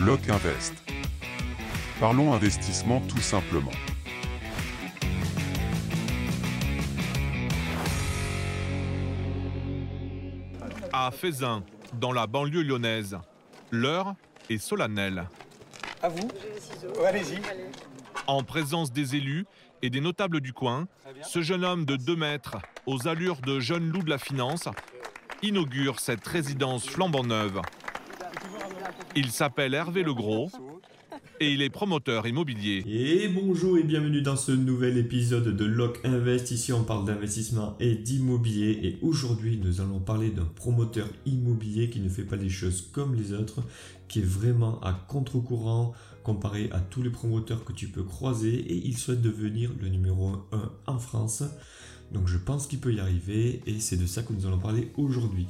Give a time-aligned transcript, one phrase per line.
[0.00, 0.72] Bloc Invest.
[2.00, 3.70] Parlons investissement tout simplement.
[10.90, 13.18] À Fézin, dans la banlieue lyonnaise,
[13.70, 14.14] l'heure
[14.48, 15.28] est solennelle.
[16.02, 16.30] À vous
[17.06, 17.38] Allez-y.
[18.26, 19.44] En présence des élus
[19.82, 20.88] et des notables du coin,
[21.22, 22.56] ce jeune homme de 2 mètres,
[22.86, 24.66] aux allures de jeune loup de la finance,
[25.42, 27.60] inaugure cette résidence flambant neuve.
[29.16, 30.50] Il s'appelle Hervé Legros
[31.40, 32.84] et il est promoteur immobilier.
[32.86, 36.52] Et bonjour et bienvenue dans ce nouvel épisode de Lock Invest.
[36.52, 41.98] Ici on parle d'investissement et d'immobilier et aujourd'hui nous allons parler d'un promoteur immobilier qui
[42.00, 43.62] ne fait pas les choses comme les autres,
[44.06, 45.92] qui est vraiment à contre-courant
[46.22, 50.32] comparé à tous les promoteurs que tu peux croiser et il souhaite devenir le numéro
[50.52, 51.42] 1 en France.
[52.12, 54.92] Donc je pense qu'il peut y arriver et c'est de ça que nous allons parler
[54.96, 55.46] aujourd'hui.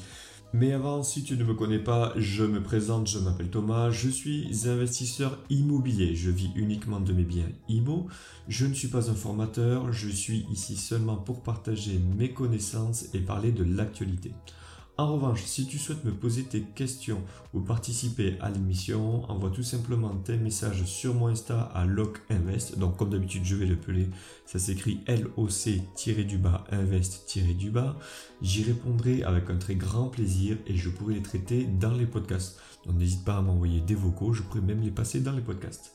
[0.53, 4.09] Mais avant, si tu ne me connais pas, je me présente, je m'appelle Thomas, je
[4.09, 8.09] suis investisseur immobilier, je vis uniquement de mes biens IMO,
[8.49, 13.21] je ne suis pas un formateur, je suis ici seulement pour partager mes connaissances et
[13.21, 14.33] parler de l'actualité.
[15.01, 17.23] En revanche, si tu souhaites me poser tes questions
[17.55, 22.79] ou participer à l'émission, envoie tout simplement tes messages sur mon Insta à LocInvest.
[22.79, 24.11] Donc comme d'habitude, je vais le peler.
[24.45, 27.97] Ça s'écrit LOC-du-bas invest-du-bas.
[28.43, 32.61] J'y répondrai avec un très grand plaisir et je pourrai les traiter dans les podcasts.
[32.85, 35.95] Donc n'hésite pas à m'envoyer des vocaux, je pourrais même les passer dans les podcasts.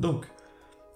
[0.00, 0.26] Donc,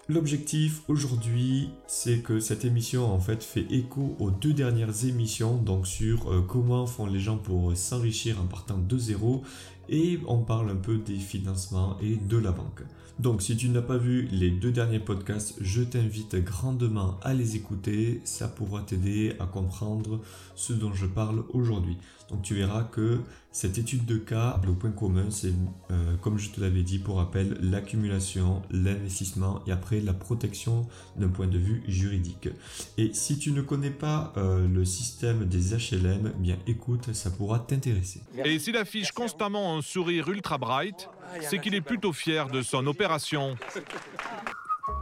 [0.07, 5.87] L'objectif aujourd'hui, c'est que cette émission en fait fait écho aux deux dernières émissions, donc
[5.87, 9.41] sur euh, comment font les gens pour s'enrichir en partant de zéro,
[9.89, 12.83] et on parle un peu des financements et de la banque.
[13.17, 17.55] Donc si tu n'as pas vu les deux derniers podcasts, je t'invite grandement à les
[17.55, 20.21] écouter, ça pourra t'aider à comprendre
[20.53, 21.97] ce dont je parle aujourd'hui.
[22.29, 25.53] Donc tu verras que cette étude de cas, le point commun, c'est
[25.91, 31.29] euh, comme je te l'avais dit pour rappel, l'accumulation, l'investissement et après la protection d'un
[31.29, 32.49] point de vue juridique.
[32.97, 37.59] Et si tu ne connais pas euh, le système des HLM, bien écoute, ça pourra
[37.59, 38.23] t'intéresser.
[38.43, 41.09] Et s'il affiche constamment un sourire ultra bright,
[41.41, 43.55] c'est qu'il est plutôt fier de son opération.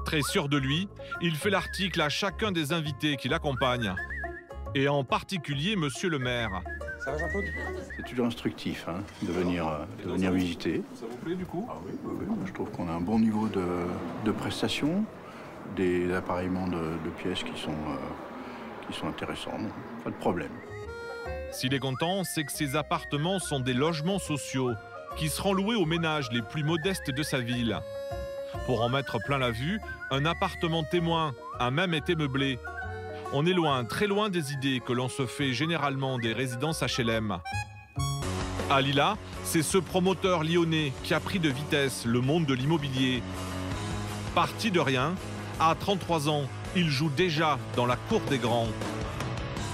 [0.05, 0.87] Très sûr de lui,
[1.21, 3.95] il fait l'article à chacun des invités qui l'accompagnent.
[4.75, 6.61] Et en particulier Monsieur le maire.
[7.03, 7.45] Ça va Jean-Claude
[7.97, 10.83] C'est toujours instructif hein, de, venir, euh, de venir visiter.
[10.93, 12.25] Ça vous plaît du coup Ah oui, oui, oui.
[12.27, 13.65] Moi, Je trouve qu'on a un bon niveau de,
[14.23, 15.03] de prestations,
[15.75, 19.57] des appareillements de, de pièces qui sont, euh, qui sont intéressants.
[19.59, 19.69] Non,
[20.03, 20.51] Pas de problème.
[21.51, 24.71] S'il est content, c'est que ces appartements sont des logements sociaux
[25.17, 27.77] qui seront loués aux ménages les plus modestes de sa ville.
[28.65, 32.59] Pour en mettre plein la vue, un appartement témoin a même été meublé.
[33.35, 37.39] On est loin, très loin des idées que l'on se fait généralement des résidences HLM.
[38.69, 43.23] À Lila, c'est ce promoteur lyonnais qui a pris de vitesse le monde de l'immobilier.
[44.35, 45.15] Parti de rien,
[45.59, 46.43] à 33 ans,
[46.75, 48.67] il joue déjà dans la cour des grands.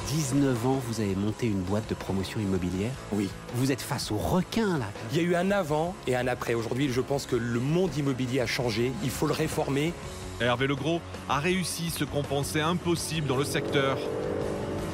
[0.08, 2.92] 19 ans, vous avez monté une boîte de promotion immobilière?
[3.12, 3.28] Oui.
[3.56, 4.86] Vous êtes face aux requins, là.
[5.12, 6.54] Il y a eu un avant et un après.
[6.54, 8.94] Aujourd'hui, je pense que le monde immobilier a changé.
[9.04, 9.94] Il faut le réformer.
[10.42, 13.98] Hervé Legros a réussi ce qu'on pensait impossible dans le secteur.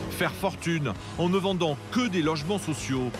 [0.09, 3.11] Faire fortune en ne vendant que des logements sociaux.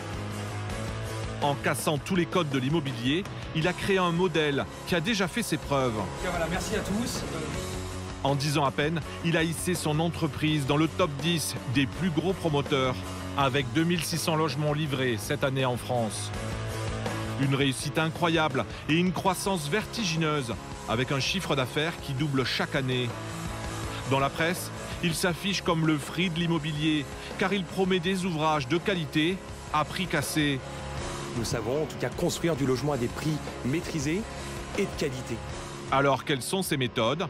[1.42, 3.22] En cassant tous les codes de l'immobilier,
[3.54, 5.94] il a créé un modèle qui a déjà fait ses preuves.
[6.28, 7.22] voilà, merci à tous.
[8.24, 11.86] En 10 ans à peine, il a hissé son entreprise dans le top 10 des
[11.86, 12.96] plus gros promoteurs,
[13.38, 16.32] avec 2600 logements livrés cette année en France.
[17.40, 20.54] Une réussite incroyable et une croissance vertigineuse,
[20.88, 23.08] avec un chiffre d'affaires qui double chaque année.
[24.10, 24.70] Dans la presse,
[25.02, 27.04] il s'affiche comme le free de l'immobilier,
[27.38, 29.36] car il promet des ouvrages de qualité
[29.72, 30.60] à prix cassé.
[31.36, 34.22] Nous savons en tout cas construire du logement à des prix maîtrisés
[34.78, 35.36] et de qualité.
[35.90, 37.26] Alors quelles sont ses méthodes?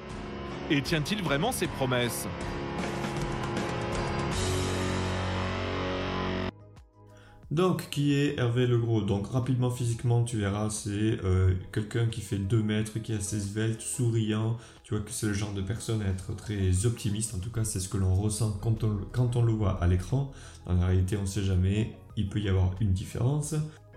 [0.70, 2.26] Et tient-il vraiment ses promesses?
[7.52, 10.90] Donc, qui est Hervé Legros Donc, rapidement, physiquement, tu verras, c'est
[11.24, 14.56] euh, quelqu'un qui fait 2 mètres, qui est assez svelte, souriant.
[14.82, 17.34] Tu vois que c'est le genre de personne à être très optimiste.
[17.34, 19.86] En tout cas, c'est ce que l'on ressent quand on, quand on le voit à
[19.86, 20.32] l'écran.
[20.66, 21.96] Dans la réalité, on ne sait jamais.
[22.16, 23.54] Il peut y avoir une différence.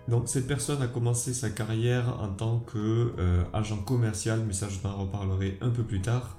[0.07, 4.95] Donc, cette personne a commencé sa carrière en tant qu'agent commercial, mais ça, je t'en
[4.95, 6.38] reparlerai un peu plus tard.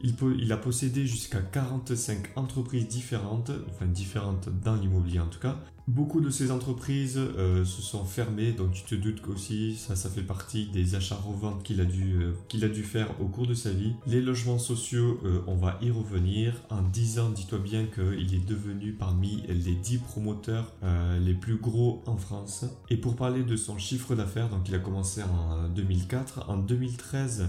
[0.00, 5.58] Il, a possédé jusqu'à 45 entreprises différentes, enfin différentes dans l'immobilier en tout cas,
[5.88, 10.10] Beaucoup de ces entreprises euh, se sont fermées, donc tu te doutes qu'aussi ça, ça
[10.10, 13.54] fait partie des achats-reventes qu'il a, dû, euh, qu'il a dû faire au cours de
[13.54, 13.94] sa vie.
[14.06, 16.52] Les logements sociaux, euh, on va y revenir.
[16.68, 20.74] En 10 ans, dis-toi bien qu'il est devenu parmi les 10 promoteurs
[21.20, 22.66] les plus gros en France.
[22.90, 27.48] Et pour parler de son chiffre d'affaires, donc il a commencé en 2004, en 2013,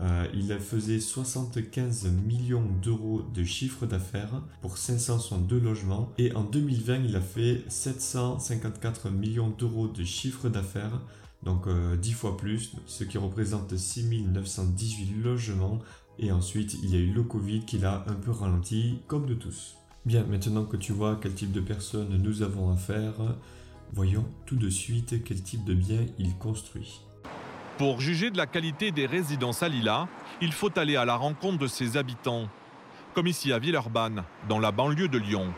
[0.00, 7.04] euh, il faisait 75 millions d'euros de chiffre d'affaires pour 562 logements et en 2020
[7.04, 11.00] il a fait 754 millions d'euros de chiffre d'affaires,
[11.42, 15.80] donc 10 euh, fois plus, ce qui représente 6918 logements
[16.20, 19.34] et ensuite il y a eu le Covid qui l'a un peu ralenti comme de
[19.34, 19.74] tous.
[20.06, 23.14] Bien, maintenant que tu vois quel type de personnes nous avons affaire,
[23.92, 27.00] voyons tout de suite quel type de bien il construit.
[27.78, 30.08] Pour juger de la qualité des résidences à Lila,
[30.40, 32.48] il faut aller à la rencontre de ses habitants,
[33.14, 35.54] comme ici à Villeurbanne, dans la banlieue de Lyon.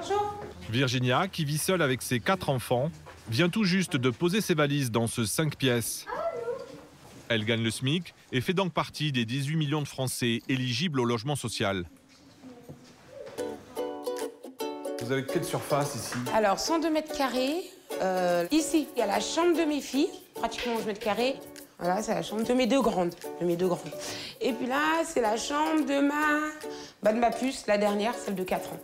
[0.00, 0.34] Bonjour.
[0.70, 2.90] Virginia, qui vit seule avec ses quatre enfants,
[3.28, 6.06] vient tout juste de poser ses valises dans ce 5 pièces.
[7.28, 11.04] Elle gagne le SMIC et fait donc partie des 18 millions de Français éligibles au
[11.04, 11.84] logement social.
[15.02, 16.16] Vous avez quelle surface ici?
[16.32, 17.62] Alors, 102 mètres carrés.
[18.02, 21.36] Euh, ici, il y a la chambre de mes filles pratiquement 11 mètres carrés.
[21.78, 23.14] Voilà, c'est la chambre de mes deux grandes.
[23.40, 23.92] De mes deux grandes.
[24.40, 26.50] Et puis là, c'est la chambre de ma...
[27.02, 28.78] Bah, de ma puce, la dernière, celle de 4 ans.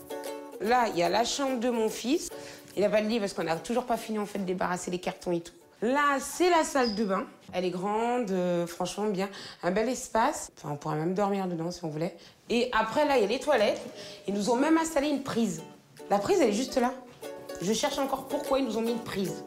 [0.61, 2.31] Là, il y a la chambre de mon fils.
[2.76, 4.91] Il n'a pas de lit parce qu'on n'a toujours pas fini en fait de débarrasser
[4.91, 5.53] les cartons et tout.
[5.82, 7.26] Là, c'est la salle de bain.
[7.53, 9.29] Elle est grande, euh, franchement bien.
[9.62, 10.50] Un bel espace.
[10.56, 12.17] Enfin, on pourrait même dormir dedans si on voulait.
[12.49, 13.81] Et après, là, il y a les toilettes.
[14.29, 15.62] Ils nous ont même installé une prise.
[16.08, 16.93] La prise, elle est juste là.
[17.62, 19.44] Je cherche encore pourquoi ils nous ont mis une prise.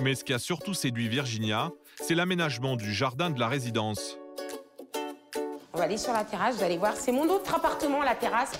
[0.00, 1.70] Mais ce qui a surtout séduit Virginia,
[2.00, 4.18] c'est l'aménagement du jardin de la résidence.
[5.72, 8.50] On va aller sur la terrasse, vous allez voir, c'est mon autre appartement, la terrasse.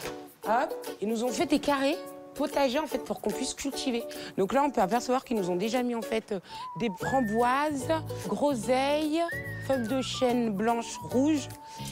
[0.44, 1.96] Hop, ils nous ont fait des carrés
[2.36, 4.04] potagers en fait pour qu'on puisse cultiver.
[4.38, 6.32] Donc là, on peut apercevoir qu'ils nous ont déjà mis en fait
[6.78, 7.88] des framboises,
[8.28, 9.22] groseilles,
[9.66, 11.48] feuilles de chêne blanches, rouges.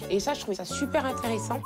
[0.08, 1.60] Et ça, je trouvais ça super intéressant.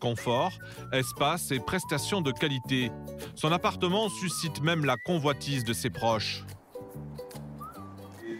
[0.00, 0.52] Confort,
[0.92, 2.90] espace et prestations de qualité.
[3.34, 6.44] Son appartement suscite même la convoitise de ses proches.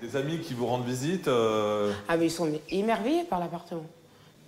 [0.01, 3.87] des amis qui vous rendent visite euh, Ah mais ils sont émerveillés par l'appartement.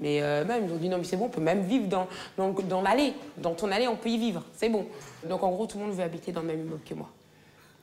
[0.01, 2.09] Mais euh, même, ils ont dit non mais c'est bon, on peut même vivre dans,
[2.37, 3.15] dans, l'allée.
[3.37, 4.87] Dans ton allée, on peut y vivre, c'est bon.
[5.29, 7.09] Donc en gros, tout le monde veut habiter dans le même immeuble que moi.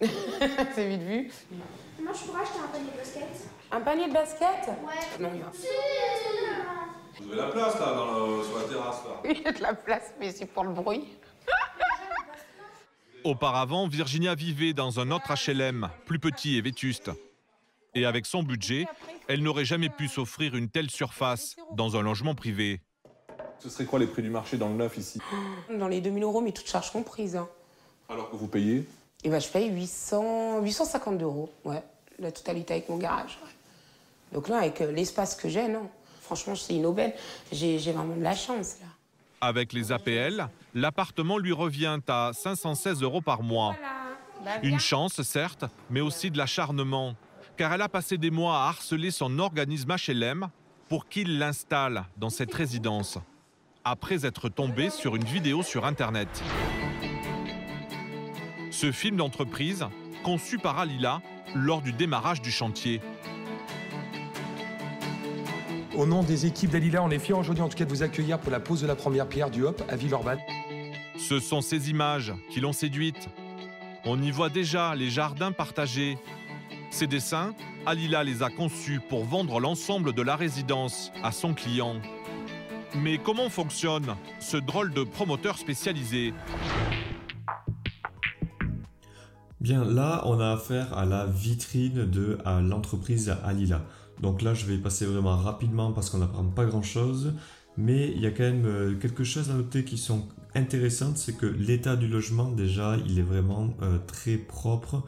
[0.02, 1.32] c'est vite vu.
[2.02, 3.50] Moi, je pourrais acheter un panier de basket.
[3.72, 5.20] Un panier de basket Ouais.
[5.20, 5.52] Non, il y a...
[7.32, 7.96] La place là,
[8.44, 11.06] sur la terrasse là Il y a de la place, mais c'est pour le bruit.
[13.24, 17.12] Auparavant, Virginia vivait dans un autre HLM, plus petit et vétuste.
[17.94, 18.88] Et avec son budget,
[19.28, 22.82] elle n'aurait jamais pu s'offrir une telle surface dans un logement privé.
[23.60, 25.20] Ce serait quoi les prix du marché dans le neuf ici?
[25.70, 27.36] Dans les 2000 euros, mais toutes charges comprises.
[27.36, 27.50] Hein.
[28.08, 28.88] Alors que vous payez?
[29.24, 31.84] Eh ben, je paye 800, 850 euros, ouais,
[32.20, 33.38] la totalité avec mon garage.
[34.32, 35.90] Donc là, avec euh, l'espace que j'ai, non.
[36.30, 37.12] Franchement, c'est une aubaine.
[37.52, 38.86] J'ai vraiment de la chance, là.
[39.42, 43.76] Avec les APL, l'appartement lui revient à 516 euros par mois.
[44.46, 47.16] Bah, Une chance, certes, mais aussi de l'acharnement,
[47.58, 50.50] car elle a passé des mois à harceler son organisme HLM
[50.88, 53.18] pour qu'il l'installe dans cette résidence,
[53.84, 56.30] après être tombée sur une vidéo sur Internet.
[58.70, 59.84] Ce film d'entreprise,
[60.24, 61.24] conçu par Alila
[61.56, 63.02] lors du démarrage du chantier.
[66.00, 68.40] Au nom des équipes d'Alila, on est fiers aujourd'hui en tout cas de vous accueillir
[68.40, 70.40] pour la pose de la première pierre du HOP à Villeurbanne.
[71.18, 73.28] Ce sont ces images qui l'ont séduite.
[74.06, 76.18] On y voit déjà les jardins partagés.
[76.90, 77.54] Ces dessins,
[77.86, 81.96] Alila les a conçus pour vendre l'ensemble de la résidence à son client.
[82.96, 86.34] Mais comment fonctionne ce drôle de promoteur spécialisé?
[89.60, 93.82] Bien, là, on a affaire à la vitrine de l'entreprise Alila.
[94.22, 97.34] Donc là, je vais passer vraiment rapidement parce qu'on n'apprend pas grand-chose.
[97.78, 101.38] Mais il y a quand même euh, quelque chose à noter qui sont intéressantes, c'est
[101.38, 105.04] que l'état du logement déjà, il est vraiment euh, très propre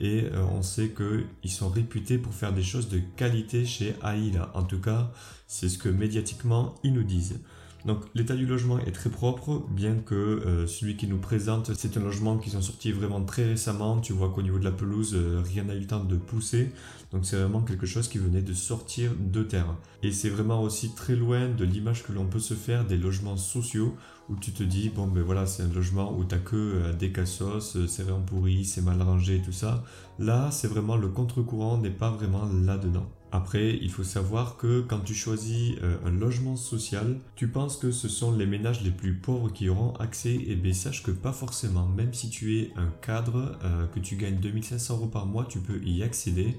[0.00, 4.50] et euh, on sait qu'ils sont réputés pour faire des choses de qualité chez AILA.
[4.54, 5.12] En tout cas,
[5.46, 7.38] c'est ce que médiatiquement ils nous disent.
[7.86, 11.96] Donc l'état du logement est très propre, bien que euh, celui qui nous présente, c'est
[11.96, 14.00] un logement qui sont sortis vraiment très récemment.
[14.00, 16.72] Tu vois qu'au niveau de la pelouse, euh, rien n'a eu le temps de pousser.
[17.12, 19.76] Donc c'est vraiment quelque chose qui venait de sortir de terre.
[20.02, 23.36] Et c'est vraiment aussi très loin de l'image que l'on peut se faire des logements
[23.36, 23.94] sociaux
[24.28, 27.12] où tu te dis, bon ben voilà, c'est un logement où t'as que euh, des
[27.12, 29.84] cassos, c'est rien pourri, c'est mal rangé, tout ça.
[30.18, 33.06] Là, c'est vraiment le contre-courant n'est pas vraiment là-dedans.
[33.32, 37.90] Après, il faut savoir que quand tu choisis euh, un logement social, tu penses que
[37.90, 41.32] ce sont les ménages les plus pauvres qui auront accès, et bien sache que pas
[41.32, 41.86] forcément.
[41.86, 45.58] Même si tu es un cadre, euh, que tu gagnes 2500 euros par mois, tu
[45.58, 46.56] peux y accéder.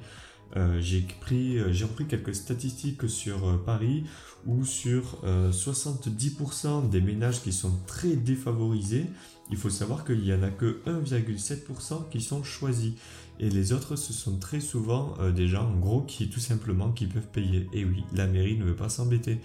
[0.56, 4.04] Euh, j'ai pris, repris quelques statistiques sur Paris
[4.46, 5.22] où sur
[5.52, 9.08] 70% des ménages qui sont très défavorisés,
[9.50, 12.94] il faut savoir qu'il n'y en a que 1,7% qui sont choisis.
[13.40, 16.92] Et les autres, ce sont très souvent euh, des gens, en gros, qui tout simplement
[16.92, 17.68] qui peuvent payer.
[17.72, 19.40] Et oui, la mairie ne veut pas s'embêter.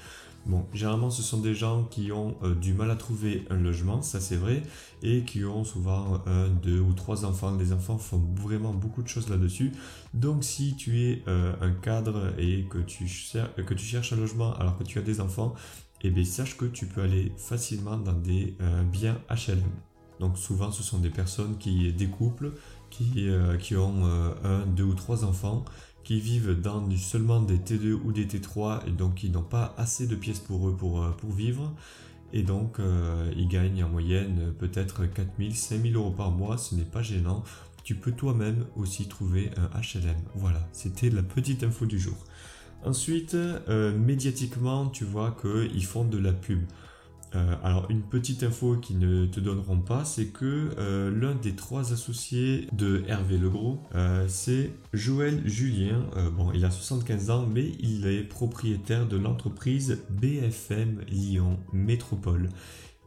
[0.47, 4.03] Bon, généralement, ce sont des gens qui ont euh, du mal à trouver un logement,
[4.03, 4.63] ça c'est vrai,
[5.03, 7.55] et qui ont souvent un, deux ou trois enfants.
[7.57, 9.73] Les enfants font vraiment beaucoup de choses là-dessus.
[10.15, 14.85] Donc, si tu es euh, un cadre et que tu, cherches un logement alors que
[14.85, 15.55] tu as des enfants,
[16.01, 18.57] eh bien, sache que tu peux aller facilement dans des
[18.91, 19.63] biens HLM.
[20.19, 22.53] Donc, souvent, ce sont des personnes qui découplent,
[22.93, 25.65] qui, euh, qui ont euh, un, deux ou trois enfants,
[26.05, 30.07] qui vivent dans seulement des T2 ou des T3 et donc qui n'ont pas assez
[30.07, 31.73] de pièces pour eux pour, euh, pour vivre.
[32.35, 32.79] Et donc
[33.37, 37.45] ils gagnent en moyenne peut-être 4000, 5000 euros par mois, ce n'est pas gênant.
[37.85, 40.17] Tu peux toi-même aussi trouver un HLM.
[40.35, 42.17] Voilà, c'était la petite info du jour.
[42.87, 43.37] Ensuite,
[43.69, 46.63] médiatiquement, tu vois qu'ils font de la pub.
[47.35, 51.55] Euh, alors une petite info qu'ils ne te donneront pas, c'est que euh, l'un des
[51.55, 56.05] trois associés de Hervé Legros, euh, c'est Joël Julien.
[56.37, 62.49] bon, il a 75 ans, mais il est propriétaire de l'entreprise BFM Lyon Métropole.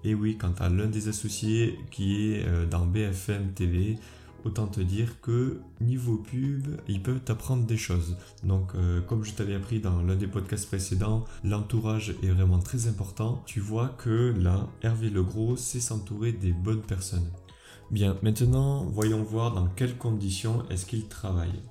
[0.03, 3.97] Et oui, quant à l'un des associés qui est dans BFM TV,
[4.45, 8.15] autant te dire que niveau pub, ils peuvent t'apprendre des choses.
[8.43, 12.87] Donc, euh, comme je t'avais appris dans l'un des podcasts précédents, l'entourage est vraiment très
[12.87, 13.43] important.
[13.47, 17.29] Tu vois que là, Hervé Legros sait s'entourer des bonnes personnes.
[17.91, 21.61] Bien, maintenant, voyons voir dans quelles conditions est-ce qu'il travaille.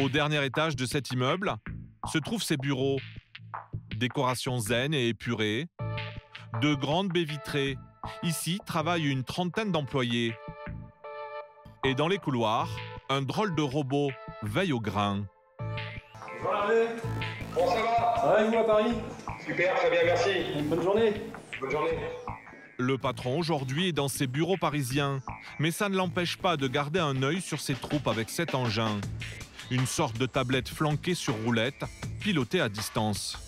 [0.00, 1.54] Au dernier étage de cet immeuble
[2.10, 2.98] se trouvent ses bureaux.
[3.96, 5.66] Décoration zen et épurée.
[6.62, 7.76] De grandes baies vitrées.
[8.22, 10.34] Ici travaillent une trentaine d'employés.
[11.84, 12.68] Et dans les couloirs,
[13.08, 14.12] un drôle de robot
[14.44, 15.24] veille au grain.
[15.58, 16.86] Bonjour Hervé
[17.56, 18.14] Bon ça va?
[18.20, 18.92] Ça va et vous à Paris?
[19.44, 20.30] Super, très bien, merci.
[20.60, 21.12] Une bonne journée
[21.60, 21.98] Bonne journée.
[22.78, 25.22] Le patron aujourd'hui est dans ses bureaux parisiens,
[25.58, 29.00] mais ça ne l'empêche pas de garder un œil sur ses troupes avec cet engin.
[29.72, 31.84] Une sorte de tablette flanquée sur roulette,
[32.20, 33.42] pilotée à distance.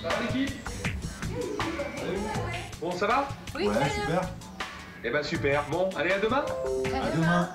[0.00, 0.54] Ça va l'équipe?
[2.80, 3.28] Bon ça va?
[3.56, 4.22] Oui, ouais, super
[5.04, 5.64] eh ben super.
[5.70, 6.44] Bon, allez, à demain.
[6.94, 7.48] À demain.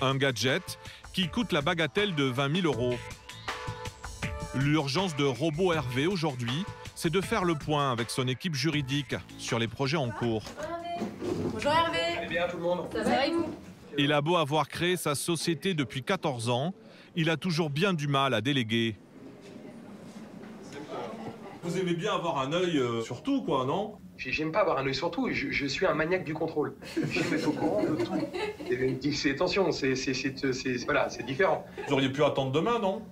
[0.00, 0.78] Un gadget
[1.12, 2.96] qui coûte la bagatelle de 20 000 euros.
[4.54, 9.58] L'urgence de Robot Hervé aujourd'hui, c'est de faire le point avec son équipe juridique sur
[9.58, 10.42] les projets en cours.
[11.52, 12.18] Bonjour Hervé.
[12.18, 12.88] Allez bien tout le monde.
[12.92, 13.46] Ça va avec vous?
[13.96, 16.74] Il a beau avoir créé sa société depuis 14 ans,
[17.14, 18.96] il a toujours bien du mal à déléguer.
[21.62, 23.98] Vous aimez bien avoir un œil euh, sur tout, quoi, non?
[24.30, 26.74] J'aime pas avoir un œil sur tout, je, suis un maniaque du contrôle.
[27.10, 29.12] J'aime être au courant de tout.
[29.12, 29.94] C'est attention, c'est
[30.84, 31.64] voilà, c'est différent.
[31.88, 33.02] Vous auriez pu attendre demain, non?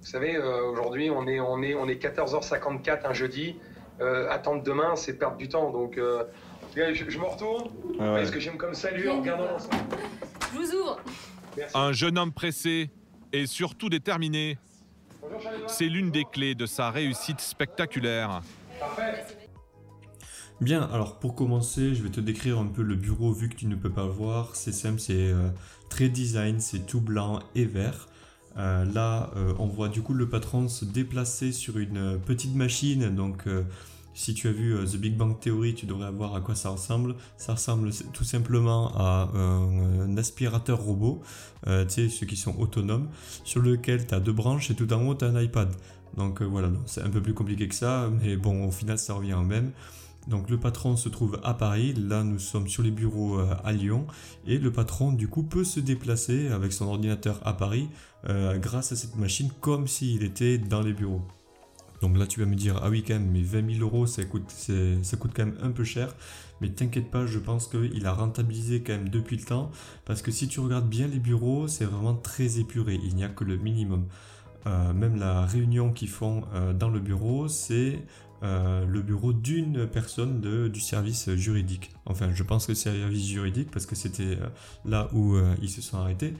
[0.00, 3.56] Vous savez, euh, aujourd'hui, on est, on, est, on est 14h54 un jeudi.
[4.00, 5.70] Euh, attendre demain, c'est perdre du temps.
[5.70, 6.24] Donc, euh,
[6.74, 7.70] je, me retourne.
[8.18, 9.76] Est-ce que j'aime comme salut en regardant l'ensemble
[10.52, 11.00] Je vous ouvre.
[11.74, 12.90] Un jeune homme pressé
[13.32, 14.58] et surtout déterminé.
[15.66, 18.40] C'est l'une des clés de sa réussite spectaculaire.
[18.78, 19.37] Parfait.
[20.60, 23.66] Bien, alors pour commencer, je vais te décrire un peu le bureau vu que tu
[23.66, 24.56] ne peux pas le voir.
[24.56, 25.50] C'est simple, c'est euh,
[25.88, 28.08] très design, c'est tout blanc et vert.
[28.56, 33.14] Euh, là, euh, on voit du coup le patron se déplacer sur une petite machine.
[33.14, 33.44] Donc,
[34.14, 37.14] si tu as vu The Big Bang Theory, tu devrais voir à quoi ça ressemble.
[37.36, 41.22] Ça ressemble tout simplement à un, aspirateur robot,
[41.66, 43.10] tu sais, ceux qui sont autonomes,
[43.44, 45.70] sur lequel tu as deux branches et tout en haut, tu as un iPad.
[46.16, 49.34] Donc voilà, c'est un peu plus compliqué que ça, mais bon, au final, ça revient
[49.34, 49.70] au même.
[50.28, 53.72] Donc le patron se trouve à Paris, là nous sommes sur les bureaux euh, à
[53.72, 54.06] Lyon,
[54.46, 57.88] et le patron du coup peut se déplacer avec son ordinateur à Paris
[58.28, 61.22] euh, grâce à cette machine comme s'il était dans les bureaux.
[62.02, 64.22] Donc là tu vas me dire, ah oui quand même, mais 20 000 euros ça
[64.24, 64.50] coûte,
[65.02, 66.14] ça coûte quand même un peu cher,
[66.60, 69.70] mais t'inquiète pas, je pense qu'il a rentabilisé quand même depuis le temps,
[70.04, 73.28] parce que si tu regardes bien les bureaux, c'est vraiment très épuré, il n'y a
[73.28, 74.04] que le minimum.
[74.66, 76.42] Euh, même la réunion qu'ils font
[76.78, 78.04] dans le bureau, c'est
[78.42, 81.90] euh, le bureau d'une personne du service juridique.
[82.06, 84.48] Enfin, je pense que c'est le service juridique parce que c'était euh,
[84.84, 86.34] là où euh, ils se sont arrêtés.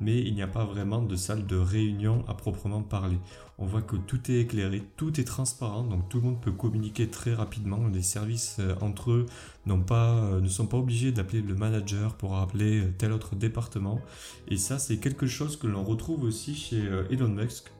[0.00, 3.18] mais il n'y a pas vraiment de salle de réunion à proprement parler.
[3.58, 7.08] On voit que tout est éclairé, tout est transparent, donc tout le monde peut communiquer
[7.08, 7.86] très rapidement.
[7.92, 9.26] Les services entre eux
[9.86, 14.00] pas, ne sont pas obligés d'appeler le manager pour appeler tel autre département.
[14.48, 17.70] Et ça, c'est quelque chose que l'on retrouve aussi chez Elon Musk,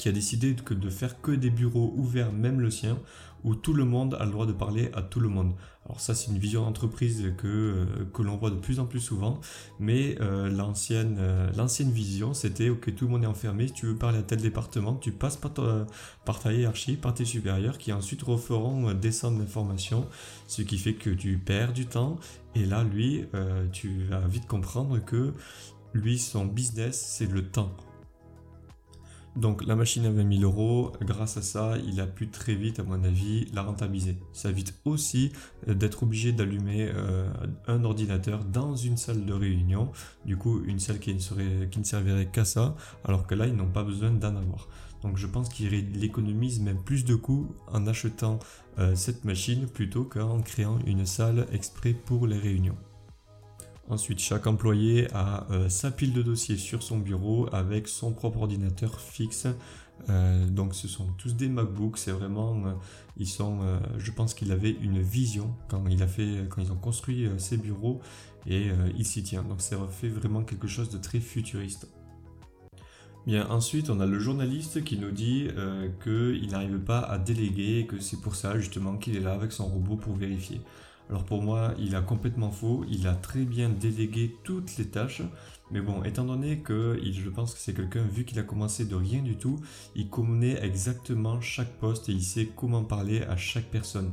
[0.00, 2.98] qui a décidé de faire que des bureaux ouverts, même le sien,
[3.44, 5.52] où tout le monde a le droit de parler à tout le monde.
[5.84, 9.00] Alors ça c'est une vision d'entreprise que, euh, que l'on voit de plus en plus
[9.00, 9.40] souvent,
[9.78, 13.86] mais euh, l'ancienne, euh, l'ancienne vision c'était ok tout le monde est enfermé, si tu
[13.86, 15.86] veux parler à tel département, tu passes par ta,
[16.24, 20.06] par ta hiérarchie, par tes supérieurs qui ensuite referont descendre l'information,
[20.46, 22.18] ce qui fait que tu perds du temps,
[22.54, 23.24] et là lui
[23.72, 25.34] tu vas vite comprendre que
[25.92, 27.74] lui son business c'est le temps.
[29.36, 32.80] Donc la machine à 20 000 euros, grâce à ça, il a pu très vite,
[32.80, 34.16] à mon avis, la rentabiliser.
[34.32, 35.32] Ça évite aussi
[35.68, 37.30] euh, d'être obligé d'allumer euh,
[37.68, 39.92] un ordinateur dans une salle de réunion,
[40.24, 43.84] du coup une salle qui ne, servirait qu'à ça, alors que là, ils n'ont pas
[43.84, 44.68] besoin d'en avoir.
[45.02, 48.38] Donc je pense qu'il économise même plus de coûts en achetant
[48.78, 52.76] euh, cette machine plutôt qu'en créant une salle exprès pour les réunions.
[53.90, 58.42] Ensuite, chaque employé a euh, sa pile de dossiers sur son bureau avec son propre
[58.42, 59.48] ordinateur fixe.
[60.08, 62.72] Euh, donc ce sont tous des MacBooks, c'est vraiment, euh,
[63.16, 63.58] ils sont,
[63.98, 67.56] je pense qu'il avait une vision quand il a fait, quand ils ont construit ses
[67.56, 68.00] bureaux
[68.46, 69.42] et il s'y tient.
[69.42, 71.88] Donc ça fait vraiment quelque chose de très futuriste.
[73.26, 75.48] Bien, ensuite, on a le journaliste qui nous dit
[76.02, 79.66] qu'il n'arrive pas à déléguer, que c'est pour ça justement qu'il est là avec son
[79.66, 80.60] robot pour vérifier.
[81.10, 85.22] Alors pour moi, il a complètement faux, il a très bien délégué toutes les tâches,
[85.72, 88.94] mais bon, étant donné que je pense que c'est quelqu'un, vu qu'il a commencé de
[88.94, 89.58] rien du tout,
[89.96, 94.12] il connaît exactement chaque poste et il sait comment parler à chaque personne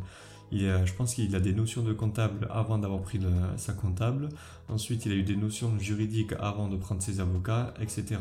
[0.52, 3.20] je pense qu'il a des notions de comptable avant d'avoir pris
[3.58, 4.30] sa comptable.
[4.70, 8.18] Ensuite, il a eu des notions juridiques avant de prendre ses avocats, etc.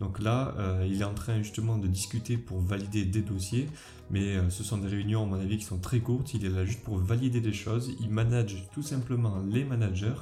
[0.00, 3.68] Donc là, euh, il est en train justement de discuter pour valider des dossiers,
[4.10, 6.34] mais euh, ce sont des réunions, à mon avis, qui sont très courtes.
[6.34, 7.94] Il est là juste pour valider des choses.
[8.00, 10.14] Il manage tout simplement les managers.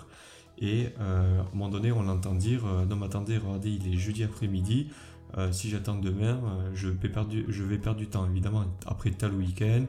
[0.59, 3.97] Et euh, à un moment donné, on l'entend dire Non, mais attendez, regardez, il est
[3.97, 4.89] jeudi après-midi.
[5.39, 7.31] Euh, si j'attends demain, euh, je, vais perdre
[7.97, 8.27] du, temps.
[8.27, 9.87] Évidemment, après tel week-end,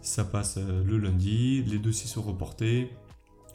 [0.00, 2.90] ça passe euh, le lundi, les dossiers sont reportés,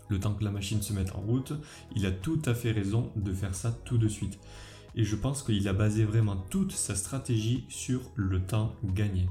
[0.10, 1.54] le temps que la machine se mette en route.
[1.96, 4.40] Il a tout à fait raison de faire ça tout de suite.
[4.96, 9.28] Et je pense qu'il a basé vraiment toute sa stratégie sur le temps gagné.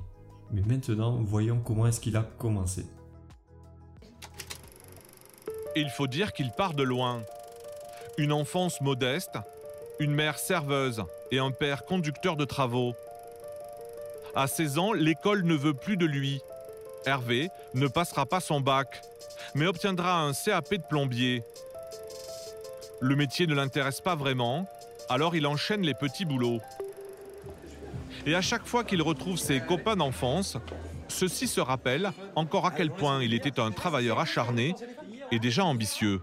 [0.52, 2.87] Mais maintenant, voyons comment est-ce qu'il a commencé.
[5.76, 7.23] Il faut dire qu'il part de loin.
[8.19, 9.38] Une enfance modeste,
[10.00, 12.94] une mère serveuse et un père conducteur de travaux.
[14.35, 16.40] À 16 ans, l'école ne veut plus de lui.
[17.05, 19.03] Hervé ne passera pas son bac,
[19.55, 21.42] mais obtiendra un CAP de plombier.
[23.01, 24.66] Le métier ne l'intéresse pas vraiment,
[25.11, 26.61] alors il enchaîne les petits boulots.
[28.24, 30.57] Et à chaque fois qu'il retrouve ses copains d'enfance,
[31.09, 34.74] ceux-ci se rappellent encore à quel point il était un travailleur acharné
[35.31, 36.22] et déjà ambitieux.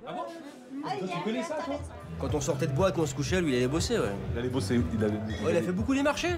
[2.20, 4.12] Quand on sortait de boîte, on se couchait, lui, il allait bosser, ouais.
[4.34, 5.14] Il allait bosser, il, allait...
[5.14, 6.36] Ouais, il a fait beaucoup les marchés.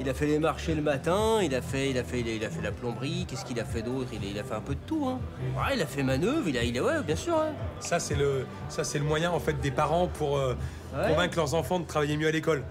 [0.00, 2.50] Il a fait les marchés le matin, il a fait, il a fait, il a
[2.50, 4.10] fait la plomberie, qu'est-ce qu'il a fait d'autre?
[4.12, 5.18] Il, il, a fait un peu de tout, hein.
[5.56, 7.36] Ouais, il a fait manœuvre, il a, il a, ouais, bien sûr.
[7.36, 7.52] Hein.
[7.80, 10.54] Ça, c'est le, ça, c'est le moyen, en fait, des parents pour euh,
[10.92, 12.62] convaincre leurs enfants de travailler mieux à l'école.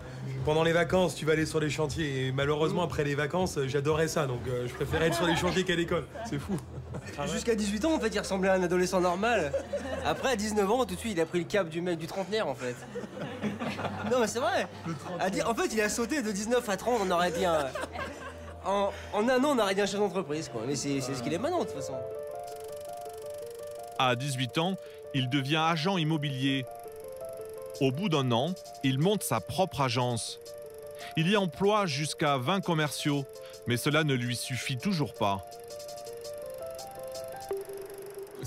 [0.45, 2.28] Pendant les vacances, tu vas aller sur les chantiers.
[2.28, 4.26] Et malheureusement, après les vacances, j'adorais ça.
[4.26, 6.06] Donc, euh, je préférais être sur les chantiers qu'à l'école.
[6.30, 6.58] C'est fou.
[7.31, 9.51] Jusqu'à 18 ans, en fait, il ressemblait à un adolescent normal.
[10.05, 12.07] Après, à 19 ans, tout de suite, il a pris le cap du mec du
[12.07, 12.75] trentenaire, en fait.
[14.12, 14.67] Non, mais c'est vrai.
[15.45, 17.67] En fait, il a sauté de 19 à 30, on aurait bien.
[18.65, 20.62] En, un an, on aurait bien chef d'entreprise, quoi.
[20.67, 21.95] Mais c'est ce qu'il est maintenant, de toute façon.
[23.99, 24.75] À 18 ans,
[25.13, 26.65] il devient agent immobilier.
[27.81, 30.39] Au bout d'un an, il monte sa propre agence.
[31.15, 33.25] Il y emploie jusqu'à 20 commerciaux,
[33.67, 35.45] mais cela ne lui suffit toujours pas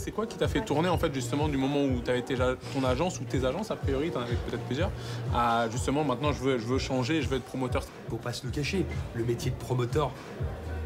[0.01, 2.55] c'est quoi qui t'a fait tourner en fait justement du moment où tu avais déjà
[2.73, 4.91] ton agence ou tes agences a priori, tu en avais peut-être plusieurs,
[5.35, 7.85] à justement maintenant je veux, je veux changer, je veux être promoteur?
[8.09, 10.11] Faut pas se le cacher, le métier de promoteur,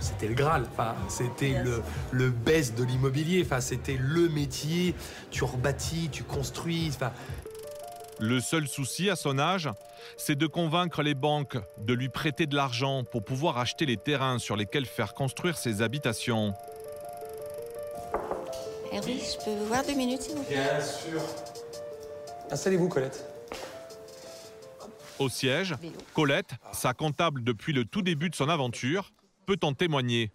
[0.01, 0.67] c'était le Graal.
[0.73, 3.43] Enfin, c'était le, le best de l'immobilier.
[3.45, 4.95] Enfin, c'était le métier.
[5.31, 6.91] Tu rebâtis, tu construis.
[6.95, 7.13] Enfin.
[8.19, 9.71] Le seul souci à son âge,
[10.17, 14.39] c'est de convaincre les banques de lui prêter de l'argent pour pouvoir acheter les terrains
[14.39, 16.55] sur lesquels faire construire ses habitations.
[18.95, 21.21] Hervé, je peux vous voir deux minutes, s'il vous plaît Bien sûr.
[22.51, 23.25] Installez-vous, Colette.
[25.19, 25.75] Au siège,
[26.13, 29.13] Colette, sa comptable depuis le tout début de son aventure,
[29.47, 30.31] peut en témoigner.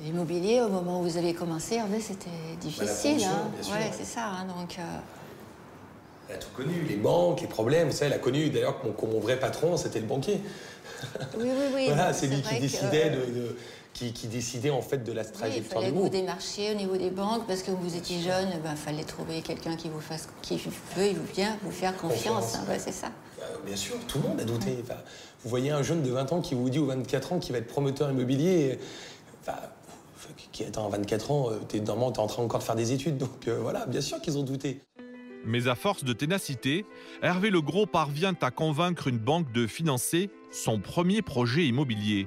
[0.00, 3.24] L'immobilier, au moment où vous avez commencé, Hervé, c'était difficile.
[3.24, 3.50] Hein.
[3.72, 4.26] Ouais, c'est ça.
[4.26, 4.82] Hein, donc, euh,
[6.28, 7.90] Elle a tout connu, les banques, les problèmes.
[7.90, 10.40] Ça, elle a connu d'ailleurs que mon, mon vrai patron, c'était le banquier.
[11.36, 11.84] Oui, oui, oui.
[11.88, 13.56] voilà, c'est lui qui décidait que- de, de-
[13.98, 16.12] qui, qui décidait en fait de la Oui, il trajectoire fallait du que vous groupe.
[16.12, 19.88] démarchiez au niveau des banques parce que vous étiez jeune, il fallait trouver quelqu'un qui
[19.88, 20.60] vous fasse, qui
[20.96, 22.54] veuille bien vous faire confiance.
[22.54, 23.08] Hein, ouais, c'est ça.
[23.40, 24.78] Euh, bien sûr, tout le monde a douté.
[24.82, 25.00] Enfin,
[25.42, 27.58] vous voyez un jeune de 20 ans qui vous dit aux 24 ans qu'il va
[27.58, 28.78] être promoteur immobilier.
[29.42, 29.58] Enfin,
[30.52, 33.16] qui attend 24 ans, euh, t'es normalement t'es en train encore de faire des études,
[33.18, 34.80] donc euh, voilà, bien sûr qu'ils ont douté.
[35.44, 36.84] Mais à force de ténacité,
[37.22, 42.26] Hervé Legros parvient à convaincre une banque de financer son premier projet immobilier.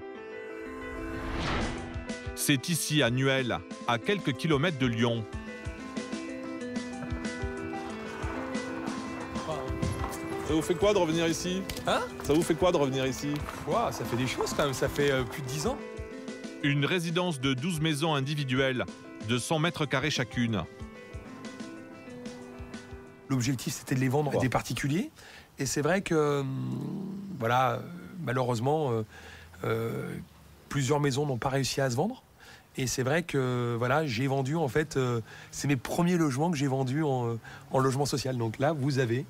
[2.43, 5.23] C'est ici, à Nuel, à quelques kilomètres de Lyon.
[10.47, 11.61] Ça vous fait quoi de revenir ici?
[11.85, 11.99] Hein?
[12.23, 13.35] Ça vous fait quoi de revenir ici?
[13.91, 15.77] Ça fait des choses quand même, ça fait euh, plus de 10 ans.
[16.63, 18.85] Une résidence de 12 maisons individuelles,
[19.29, 20.63] de 100 mètres carrés chacune.
[23.29, 25.11] L'objectif, c'était de les vendre à des particuliers.
[25.59, 26.47] Et c'est vrai que, hum,
[27.37, 27.79] voilà, euh,
[28.23, 29.05] malheureusement, euh,
[29.63, 30.17] euh,
[30.69, 32.23] plusieurs maisons n'ont pas réussi à se vendre.
[32.77, 35.19] Et c'est vrai que, voilà, j'ai vendu, en fait, euh,
[35.51, 37.39] c'est mes premiers logements que j'ai vendus en, euh,
[37.71, 38.37] en logement social.
[38.37, 39.25] Donc là, vous avez,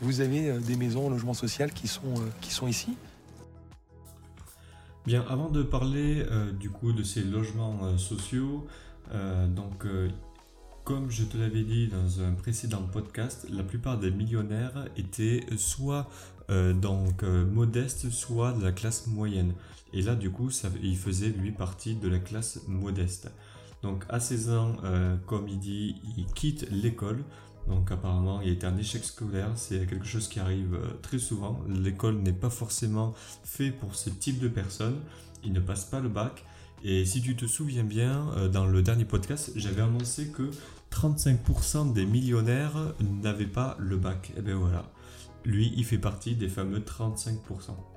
[0.00, 2.96] vous avez euh, des maisons en logement social qui sont, qui sont ici.
[5.04, 6.26] Bien, avant de parler
[6.58, 8.66] du coup de ces logements sociaux,
[9.54, 9.86] donc
[10.82, 16.08] comme je te l'avais dit dans un précédent podcast, la plupart des millionnaires étaient soit
[16.48, 19.52] donc modestes, soit de la classe moyenne.
[19.92, 20.50] Et là, du coup,
[20.82, 23.30] il faisait lui partie de la classe modeste.
[23.82, 27.22] Donc à 16 ans, euh, comme il dit, il quitte l'école.
[27.68, 29.50] Donc apparemment, il a été un échec scolaire.
[29.56, 31.60] C'est quelque chose qui arrive euh, très souvent.
[31.68, 35.00] L'école n'est pas forcément fait pour ce type de personnes.
[35.44, 36.44] Il ne passe pas le bac.
[36.84, 40.50] Et si tu te souviens bien, euh, dans le dernier podcast, j'avais annoncé que
[40.90, 44.32] 35% des millionnaires n'avaient pas le bac.
[44.36, 44.90] Et bien voilà.
[45.44, 47.95] Lui, il fait partie des fameux 35%.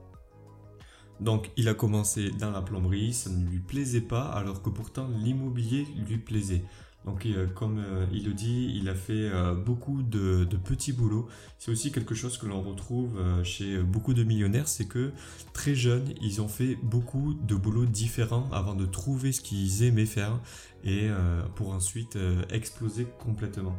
[1.19, 5.07] Donc il a commencé dans la plomberie, ça ne lui plaisait pas, alors que pourtant
[5.21, 6.63] l'immobilier lui plaisait.
[7.05, 11.27] Donc euh, comme euh, il le dit, il a fait euh, beaucoup de, petits boulots.
[11.57, 15.11] C'est aussi quelque chose que l'on retrouve chez beaucoup de millionnaires, c'est que
[15.53, 20.05] très jeunes, ils ont fait beaucoup de boulots différents avant de trouver ce qu'ils aimaient
[20.05, 20.39] faire
[20.83, 21.09] et
[21.55, 22.17] pour ensuite
[22.49, 23.75] exploser complètement.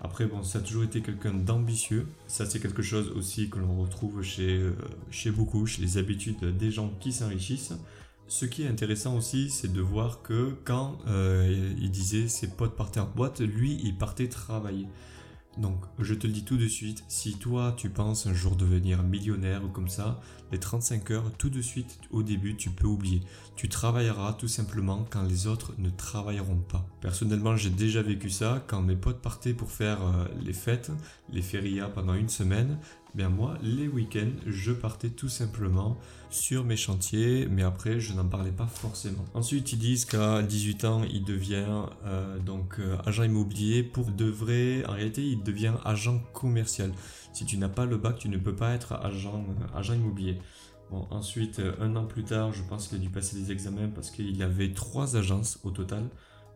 [0.00, 2.06] Après, bon, ça a toujours été quelqu'un d'ambitieux.
[2.26, 4.76] Ça, c'est quelque chose aussi que l'on retrouve chez, euh,
[5.10, 7.72] chez beaucoup, chez les habitudes des gens qui s'enrichissent.
[8.28, 12.76] Ce qui est intéressant aussi, c'est de voir que quand euh, il disait ses potes
[12.76, 14.86] partaient en boîte, lui, il partait travailler.
[15.56, 19.02] Donc, je te le dis tout de suite, si toi, tu penses un jour devenir
[19.02, 20.20] millionnaire ou comme ça,
[20.52, 23.22] les 35 heures, tout de suite, au début, tu peux oublier.
[23.56, 26.86] Tu travailleras tout simplement quand les autres ne travailleront pas.
[27.00, 30.90] Personnellement, j'ai déjà vécu ça quand mes potes partaient pour faire euh, les fêtes,
[31.32, 32.78] les férias pendant une semaine.
[33.16, 35.96] Bien moi, les week-ends, je partais tout simplement
[36.28, 39.24] sur mes chantiers, mais après, je n'en parlais pas forcément.
[39.32, 43.82] Ensuite, ils disent qu'à 18 ans, il devient euh, donc euh, agent immobilier.
[43.82, 46.92] Pour de vrai, en réalité, il devient agent commercial.
[47.32, 50.38] Si tu n'as pas le bac, tu ne peux pas être agent, euh, immobilier.
[50.90, 54.10] Bon, ensuite, un an plus tard, je pense qu'il a dû passer des examens parce
[54.10, 56.10] qu'il avait trois agences au total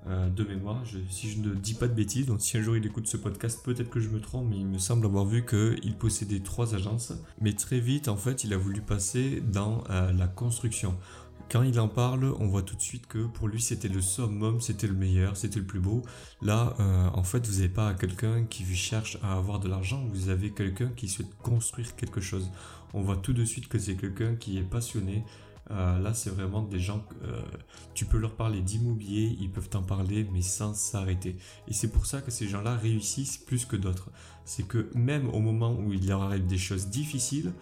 [0.07, 2.27] euh, de mémoire, si je ne dis pas de bêtises.
[2.27, 4.67] Donc, si un jour il écoute ce podcast, peut-être que je me trompe, mais il
[4.67, 7.13] me semble avoir vu qu'il possédait trois agences.
[7.41, 10.97] Mais très vite, en fait, il a voulu passer dans euh, la construction.
[11.51, 14.61] Quand il en parle, on voit tout de suite que pour lui c'était le summum,
[14.61, 16.03] c'était le meilleur, c'était le plus beau.
[16.43, 20.29] Là, euh, en fait, vous n'avez pas quelqu'un qui cherche à avoir de l'argent, vous
[20.29, 22.53] avez quelqu'un qui souhaite construire quelque chose.
[22.95, 25.25] On voit tout de suite que c'est quelqu'un qui est passionné.
[25.71, 27.43] Euh, là, c'est vraiment des gens, euh,
[27.95, 31.37] tu peux leur parler d'immobilier, ils peuvent t'en parler, mais sans s'arrêter.
[31.69, 34.11] Et c'est pour ça que ces gens-là réussissent plus que d'autres.
[34.45, 37.53] C'est que même au moment où il leur arrive des choses difficiles,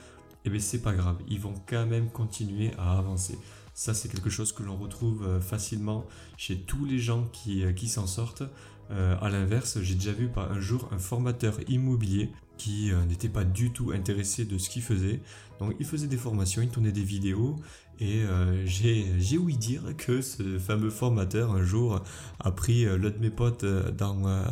[0.45, 3.39] eh bien c'est pas grave, ils vont quand même continuer à avancer.
[3.79, 6.05] Ça, c'est quelque chose que l'on retrouve euh, facilement
[6.37, 8.43] chez tous les gens qui, euh, qui s'en sortent.
[8.91, 13.45] Euh, à l'inverse, j'ai déjà vu par un jour un formateur immobilier qui n'était pas
[13.45, 15.21] du tout intéressé de ce qu'il faisait.
[15.61, 17.57] Donc, il faisait des formations, il tournait des vidéos,
[18.01, 22.01] et euh, j'ai ouï dire que ce fameux formateur un jour
[22.39, 23.91] a pris euh, l'un de mes potes euh,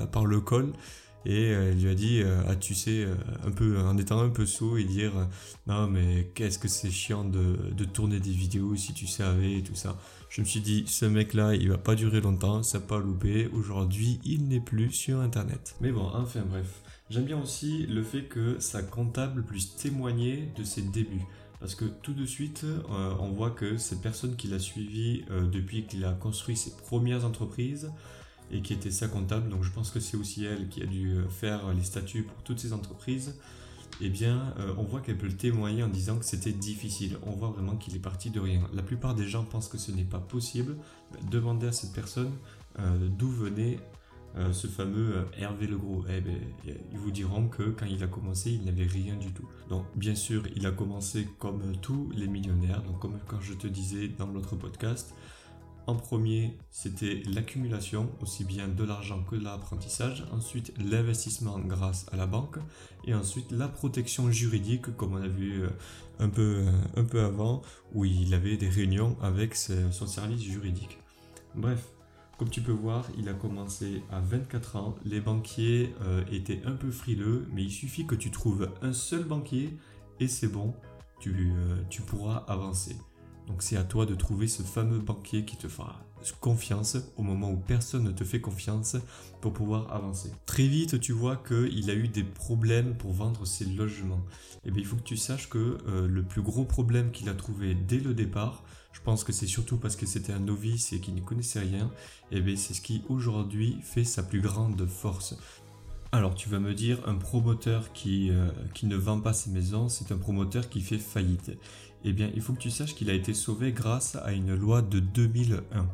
[0.06, 0.72] par le col
[1.24, 3.04] et lui a dit ah tu sais
[3.44, 5.10] un peu en étant un peu sot et dire
[5.66, 9.62] non mais qu'est-ce que c'est chiant de, de tourner des vidéos si tu savais et
[9.64, 12.78] tout ça je me suis dit ce mec là il va pas durer longtemps ça
[12.78, 17.86] pas loupé aujourd'hui il n'est plus sur internet mais bon enfin bref j'aime bien aussi
[17.86, 21.26] le fait que sa comptable puisse témoigner de ses débuts
[21.60, 25.46] parce que tout de suite, euh, on voit que cette personne qui l'a suivi euh,
[25.46, 27.90] depuis qu'il a construit ses premières entreprises,
[28.52, 31.14] et qui était sa comptable, donc je pense que c'est aussi elle qui a dû
[31.14, 33.34] euh, faire les statuts pour toutes ces entreprises,
[34.00, 37.16] eh bien, on voit qu'elle peut le témoigner en disant que c'était difficile.
[37.22, 38.60] On voit vraiment qu'il est parti de rien.
[38.74, 40.76] La plupart des gens pensent que ce n'est pas possible.
[41.30, 42.30] Demandez à cette personne
[42.78, 43.78] d'où venait
[44.52, 46.04] ce fameux Hervé Legros.
[46.08, 46.36] Eh ben,
[46.92, 49.48] ils vous diront que quand il a commencé, il n'avait rien du tout.
[49.68, 54.08] Donc, bien sûr, il a commencé comme tous les millionnaires, donc comme je te disais
[54.08, 55.14] dans l'autre podcast,
[55.88, 60.24] en premier, c'était l'accumulation, aussi bien de l'argent que de l'apprentissage.
[60.32, 62.58] Ensuite, l'investissement grâce à la banque.
[63.04, 65.68] Et ensuite, la protection juridique, comme on a vu euh,
[66.18, 67.62] un peu, euh, un peu avant,
[67.94, 70.98] où il avait des réunions avec son service juridique.
[71.54, 71.86] Bref,
[72.38, 74.94] comme tu peux voir, il a commencé à 24 ans.
[75.04, 79.24] Les banquiers euh, étaient un peu frileux, mais il suffit que tu trouves un seul
[79.24, 79.76] banquier
[80.20, 80.74] et c'est bon,
[81.18, 81.52] tu,
[81.88, 82.96] tu pourras avancer.
[83.46, 87.50] Donc c'est à toi de trouver ce fameux banquier qui te fera confiance au moment
[87.50, 88.96] où personne ne te fait confiance
[89.40, 90.32] pour pouvoir avancer.
[90.46, 94.24] Très vite, tu vois qu'il a eu des problèmes pour vendre ses logements.
[94.64, 97.34] Eh bien, il faut que tu saches que euh, le plus gros problème qu'il a
[97.34, 98.64] trouvé dès le départ,
[98.96, 101.90] je pense que c'est surtout parce que c'était un novice et qu'il ne connaissait rien,
[102.32, 105.36] et eh bien c'est ce qui aujourd'hui fait sa plus grande force.
[106.12, 109.90] Alors tu vas me dire, un promoteur qui, euh, qui ne vend pas ses maisons,
[109.90, 111.52] c'est un promoteur qui fait faillite.
[112.04, 114.80] Eh bien, il faut que tu saches qu'il a été sauvé grâce à une loi
[114.80, 115.86] de 2001.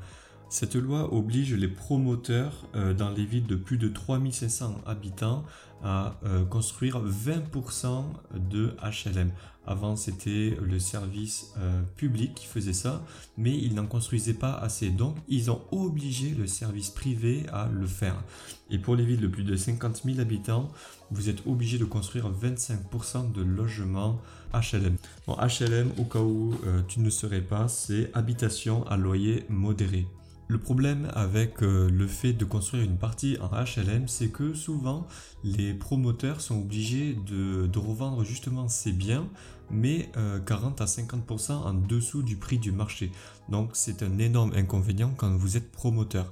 [0.48, 5.44] Cette loi oblige les promoteurs euh, dans les villes de plus de 3500 habitants
[5.82, 9.32] à euh, construire 20% de HLM.
[9.64, 13.04] Avant, c'était le service euh, public qui faisait ça,
[13.36, 14.90] mais ils n'en construisaient pas assez.
[14.90, 18.22] Donc, ils ont obligé le service privé à le faire.
[18.70, 20.68] Et pour les villes de plus de 50 000 habitants,
[21.10, 24.20] vous êtes obligé de construire 25% de logements
[24.52, 24.96] HLM.
[25.26, 30.06] Bon, HLM, au cas où euh, tu ne serais pas, c'est habitation à loyer modéré.
[30.52, 35.06] Le problème avec euh, le fait de construire une partie en HLM, c'est que souvent
[35.44, 39.26] les promoteurs sont obligés de, revendre justement ces biens,
[39.70, 40.10] mais
[40.44, 43.12] 40 euh, à 50% en dessous du prix du marché.
[43.48, 46.30] Donc c'est un énorme inconvénient quand vous êtes promoteur.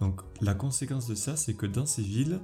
[0.00, 2.38] Donc la conséquence de ça, c'est que dans ces villes,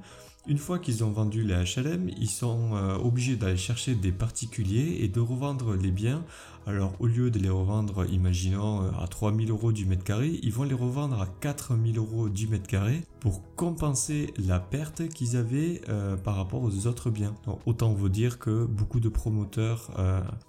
[0.49, 4.99] une fois qu'ils ont vendu les HLM, ils sont euh, obligés d'aller chercher des particuliers
[5.01, 6.25] et de revendre les biens.
[6.67, 10.53] Alors au lieu de les revendre, imaginons, euh, à 3000 euros du mètre carré, ils
[10.53, 15.81] vont les revendre à 4000 euros du mètre carré pour compenser la perte qu'ils avaient
[15.89, 17.35] euh, par rapport aux autres biens.
[17.65, 19.91] Autant vous dire que beaucoup de promoteurs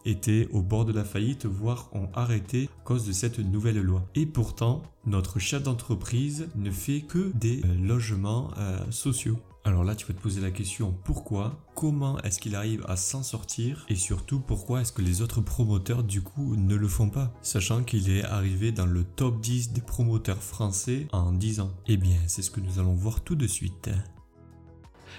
[0.05, 4.03] étaient au bord de la faillite, voire ont arrêté à cause de cette nouvelle loi.
[4.15, 8.51] Et pourtant, notre chef d'entreprise ne fait que des logements
[8.89, 9.37] sociaux.
[9.65, 13.23] Alors là, tu peux te poser la question pourquoi, comment est-ce qu'il arrive à s'en
[13.23, 13.85] sortir?
[13.87, 17.83] Et surtout pourquoi est-ce que les autres promoteurs du coup ne le font pas, sachant
[17.83, 21.71] qu'il est arrivé dans le top 10 des promoteurs français en 10 ans.
[21.87, 23.89] Eh bien, c'est ce que nous allons voir tout de suite.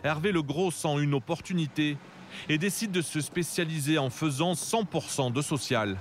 [0.02, 1.96] Hervé Le Gros sent une opportunité
[2.50, 5.96] et décide de se spécialiser en faisant 100% de social.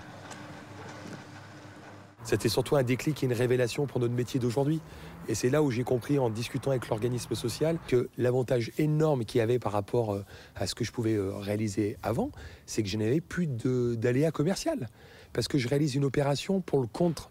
[2.25, 4.81] C'était surtout un déclic et une révélation pour notre métier d'aujourd'hui.
[5.29, 9.39] Et c'est là où j'ai compris en discutant avec l'organisme social que l'avantage énorme qu'il
[9.39, 12.29] y avait par rapport euh, à ce que je pouvais euh, réaliser avant,
[12.65, 14.89] c'est que je n'avais plus d'aléas commercial.
[15.31, 17.29] Parce que je réalise une opération pour le compte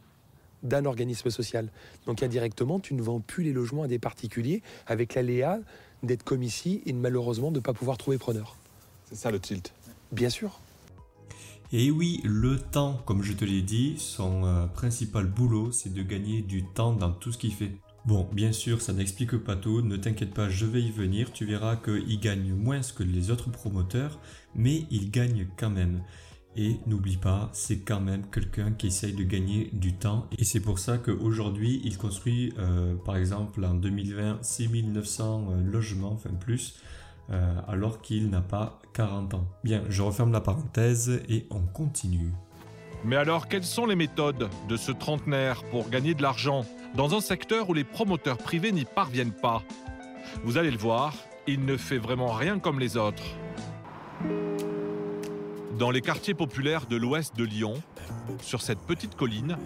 [0.62, 1.68] d'un organisme social.
[2.07, 5.59] Donc indirectement, tu ne vends plus les logements à des particuliers avec l'aléa
[6.02, 8.57] d'être comme ici et malheureusement de ne pas pouvoir trouver preneur.
[9.09, 9.72] C'est ça le tilt.
[10.12, 10.61] Bien sûr.
[11.74, 16.02] Et oui, le temps, comme je te l'ai dit, son euh, principal boulot, c'est de
[16.02, 17.72] gagner du temps dans tout ce qu'il fait.
[18.04, 21.46] Bon, bien sûr, ça n'explique pas tout, ne t'inquiète pas, je vais y venir, tu
[21.46, 24.20] verras qu'il gagne moins que les autres promoteurs,
[24.54, 26.02] mais il gagne quand même.
[26.56, 30.28] Et n'oublie pas, c'est quand même quelqu'un qui essaye de gagner du temps.
[30.37, 36.12] Et c'est pour ça qu'aujourd'hui, il construit, euh, par exemple, en 2020, 6900 euh, logements,
[36.12, 36.74] enfin plus,
[37.33, 39.47] euh, alors qu'il n'a pas 40 ans.
[39.64, 42.33] Bien, je referme la parenthèse et on continue.
[43.05, 46.64] Mais alors, quelles sont les méthodes de ce trentenaire pour gagner de l'argent
[46.95, 49.62] dans un secteur où les promoteurs privés n'y parviennent pas?
[50.45, 51.14] Vous allez le voir,
[51.47, 53.25] il ne fait vraiment rien comme les autres.
[55.79, 57.75] Dans les quartiers populaires de l'ouest de Lyon,
[58.40, 59.57] sur cette petite colline,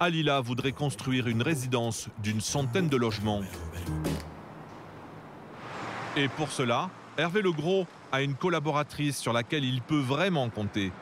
[0.00, 3.40] Alila voudrait construire une résidence d'une centaine de logements.
[6.16, 10.92] Et pour cela, Hervé Legros a une collaboratrice sur laquelle il peut vraiment compter.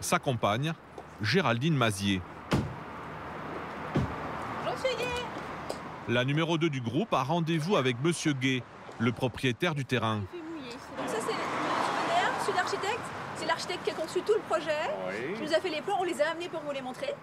[0.00, 0.74] Sa compagne,
[1.22, 2.20] Géraldine Mazier.
[6.06, 8.62] La numéro 2 du groupe a rendez-vous avec Monsieur Gay,
[8.98, 10.16] le propriétaire du terrain.
[10.18, 13.00] Donc ça c'est le architecte.
[13.36, 14.90] C'est l'architecte qui a conçu tout le projet.
[15.34, 17.14] Il nous a fait les plans, on les a amenés pour vous les montrer.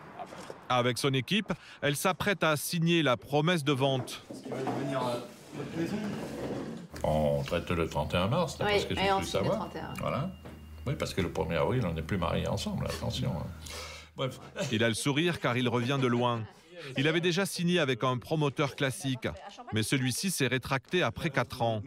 [0.68, 4.26] Avec son équipe, elle s'apprête à signer la promesse de vente.
[7.04, 9.70] On traite le 31 mars, Oui, parce que je le savoir.
[9.70, 9.94] 31.
[10.00, 10.32] Voilà.
[10.86, 13.32] Oui, parce que le 1er avril, on n'est plus mariés ensemble, attention.
[13.32, 13.46] hein.
[14.18, 14.40] Bref.
[14.72, 16.44] Il a le sourire car il revient de loin.
[16.98, 19.28] Il avait déjà signé avec un promoteur classique,
[19.74, 21.82] mais celui-ci s'est rétracté après 4 ans,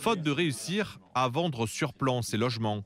[0.00, 2.82] faute de réussir à vendre sur plan ses logements.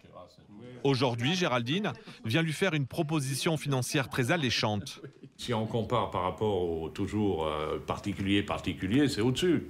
[0.83, 1.93] Aujourd'hui, Géraldine
[2.25, 5.01] vient lui faire une proposition financière très alléchante.
[5.37, 9.69] Si on compare par rapport au toujours euh, particulier particulier, c'est au-dessus.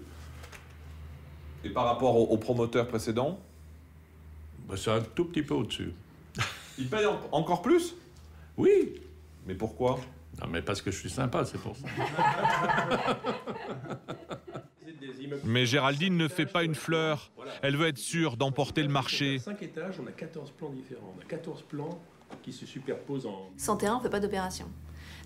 [1.64, 3.38] Et par rapport au, promoteur précédent
[4.68, 5.92] Ben, c'est un tout petit peu au-dessus.
[6.78, 7.94] Il paye encore plus?
[8.56, 9.00] Oui.
[9.46, 9.98] Mais pourquoi?
[10.40, 11.86] Non, mais parce que je suis sympa, c'est pour ça.
[15.44, 17.30] Mais Géraldine ne fait pas une fleur.
[17.62, 19.38] Elle veut être sûre d'emporter le marché.
[19.38, 21.14] 5 étages, on a 14 plans différents.
[21.16, 21.98] On a 14 plans
[22.42, 23.50] qui se superposent en.
[23.56, 24.66] Sans terrain, on ne fait pas d'opération.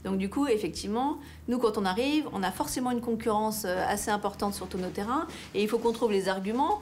[0.04, 4.10] Donc du coup, effectivement, nous, quand on arrive, on a forcément une concurrence euh, assez
[4.10, 6.80] importante sur tous nos terrains, et il faut qu'on trouve les arguments.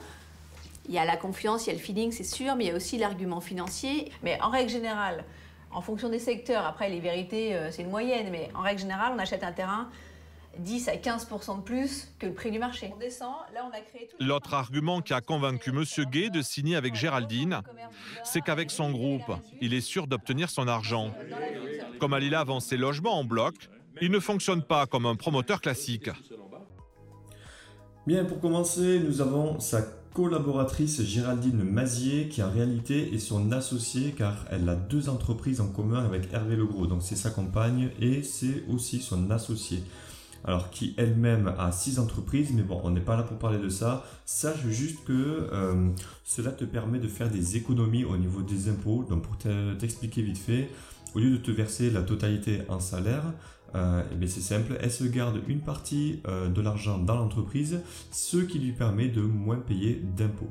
[0.87, 2.71] Il y a la confiance, il y a le feeling, c'est sûr, mais il y
[2.71, 4.11] a aussi l'argument financier.
[4.23, 5.25] Mais en règle générale,
[5.71, 9.11] en fonction des secteurs, après les vérités, euh, c'est une moyenne, mais en règle générale,
[9.15, 9.89] on achète un terrain
[10.59, 12.91] 10 à 15% de plus que le prix du marché.
[12.95, 14.23] On descend, là on a créé tout...
[14.23, 17.61] L'autre argument qui a convaincu Monsieur Gay de signer avec Géraldine,
[18.23, 21.13] c'est qu'avec son groupe, il est sûr d'obtenir son argent.
[21.99, 23.55] Comme Alila vend ses logements en bloc,
[24.01, 26.09] il ne fonctionne pas comme un promoteur classique.
[28.05, 29.81] Bien, pour commencer, nous avons sa
[30.13, 35.67] collaboratrice Géraldine Mazier qui en réalité est son associée car elle a deux entreprises en
[35.67, 36.87] commun avec Hervé Legros.
[36.87, 39.83] Donc c'est sa compagne et c'est aussi son associé.
[40.47, 43.67] Alors qui elle-même a six entreprises, mais bon, on n'est pas là pour parler de
[43.67, 44.05] ça.
[44.25, 45.89] Sache juste que euh,
[46.23, 49.05] cela te permet de faire des économies au niveau des impôts.
[49.09, 50.69] Donc pour te- t'expliquer vite fait,
[51.15, 53.25] au lieu de te verser la totalité en salaire,
[53.75, 57.81] euh, eh c'est simple, elle se garde une partie euh, de l'argent dans l'entreprise,
[58.11, 60.49] ce qui lui permet de moins payer d'impôts.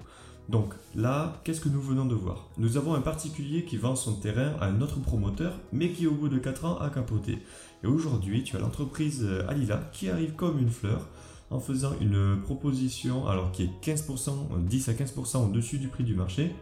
[0.48, 2.48] Donc là, qu'est-ce que nous venons de voir?
[2.56, 6.12] Nous avons un particulier qui vend son terrain à un autre promoteur, mais qui au
[6.12, 7.38] bout de 4 ans a capoté.
[7.82, 11.08] Et aujourd'hui, tu as l'entreprise euh, Alila qui arrive comme une fleur
[11.50, 16.04] en faisant une proposition alors qui est 15%, euh, 10 à 15% au-dessus du prix
[16.04, 16.54] du marché.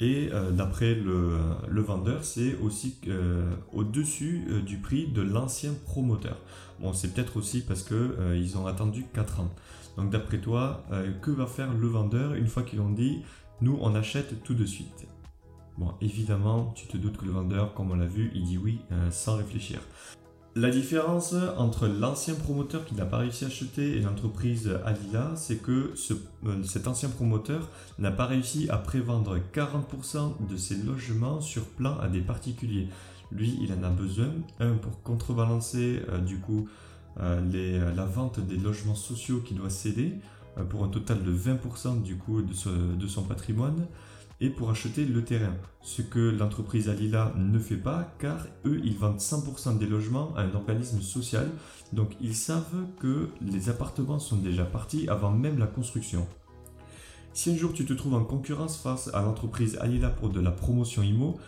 [0.00, 6.36] Et euh, d'après le, vendeur, c'est aussi euh, au-dessus euh, du prix de l'ancien promoteur.
[6.80, 9.50] Bon, c'est peut-être aussi parce que euh, ils ont attendu 4 ans.
[9.96, 13.22] Donc d'après toi, euh, que va faire le vendeur une fois qu'ils ont dit
[13.60, 15.06] nous on achète tout de suite?
[15.78, 18.80] Bon, évidemment, tu te doutes que le vendeur, comme on l'a vu, il dit oui
[18.92, 19.80] euh, sans réfléchir.
[20.56, 25.56] La différence entre l'ancien promoteur qui n'a pas réussi à acheter et l'entreprise Alila, c'est
[25.56, 25.94] que
[26.46, 31.98] euh, cet ancien promoteur n'a pas réussi à prévendre 40% de ses logements sur plan
[31.98, 32.88] à des particuliers.
[33.32, 34.28] Lui, il en a besoin,
[34.60, 36.68] un, pour contrebalancer du coup
[37.18, 40.14] les- euh, la vente des logements sociaux qu'il doit céder,
[40.58, 43.86] euh, pour un total de 20% du coup de, de son patrimoine,
[44.40, 45.54] et pour acheter le terrain.
[45.80, 50.42] Ce que l'entreprise Alila ne fait pas car eux ils vendent 100% des logements à
[50.42, 51.48] un organisme social.
[51.92, 56.26] Donc ils savent que les appartements sont déjà partis avant même la construction.
[57.32, 60.50] Si un jour tu te trouves en concurrence face à l'entreprise Alila pour de la
[60.50, 61.38] promotion IMO,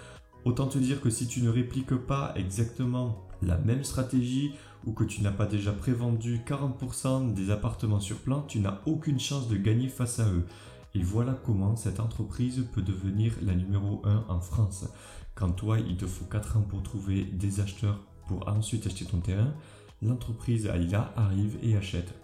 [0.45, 4.53] autant te dire que si tu ne répliques pas exactement la même stratégie
[4.87, 9.21] ou que tu n'as pas déjà prévendu 40% des appartements sur plan, tu n'as aucune
[9.21, 10.47] chance de gagner face à eux.
[10.95, 14.87] Et voilà comment cette entreprise peut devenir la numéro 1 en France.
[15.35, 19.19] Quand toi, il te faut 4 ans pour trouver des acheteurs pour ensuite acheter ton
[19.19, 19.53] terrain,
[20.03, 22.15] l'entreprise Alila arrive et achète.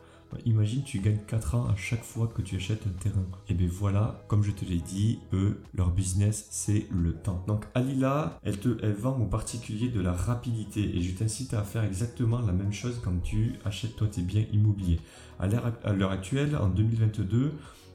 [0.44, 3.24] Imagine, tu gagnes 4 ans à chaque fois que tu achètes un terrain.
[3.48, 7.44] Et bien voilà, comme je te l'ai dit, eux, leur business, c'est le temps.
[7.46, 10.96] Donc Alila, elle, elle vend aux particuliers de la rapidité.
[10.96, 14.44] Et je t'incite à faire exactement la même chose quand tu achètes toi tes biens
[14.52, 15.00] immobiliers.
[15.38, 17.52] À l'heure à l'heure actuelle, en 2022,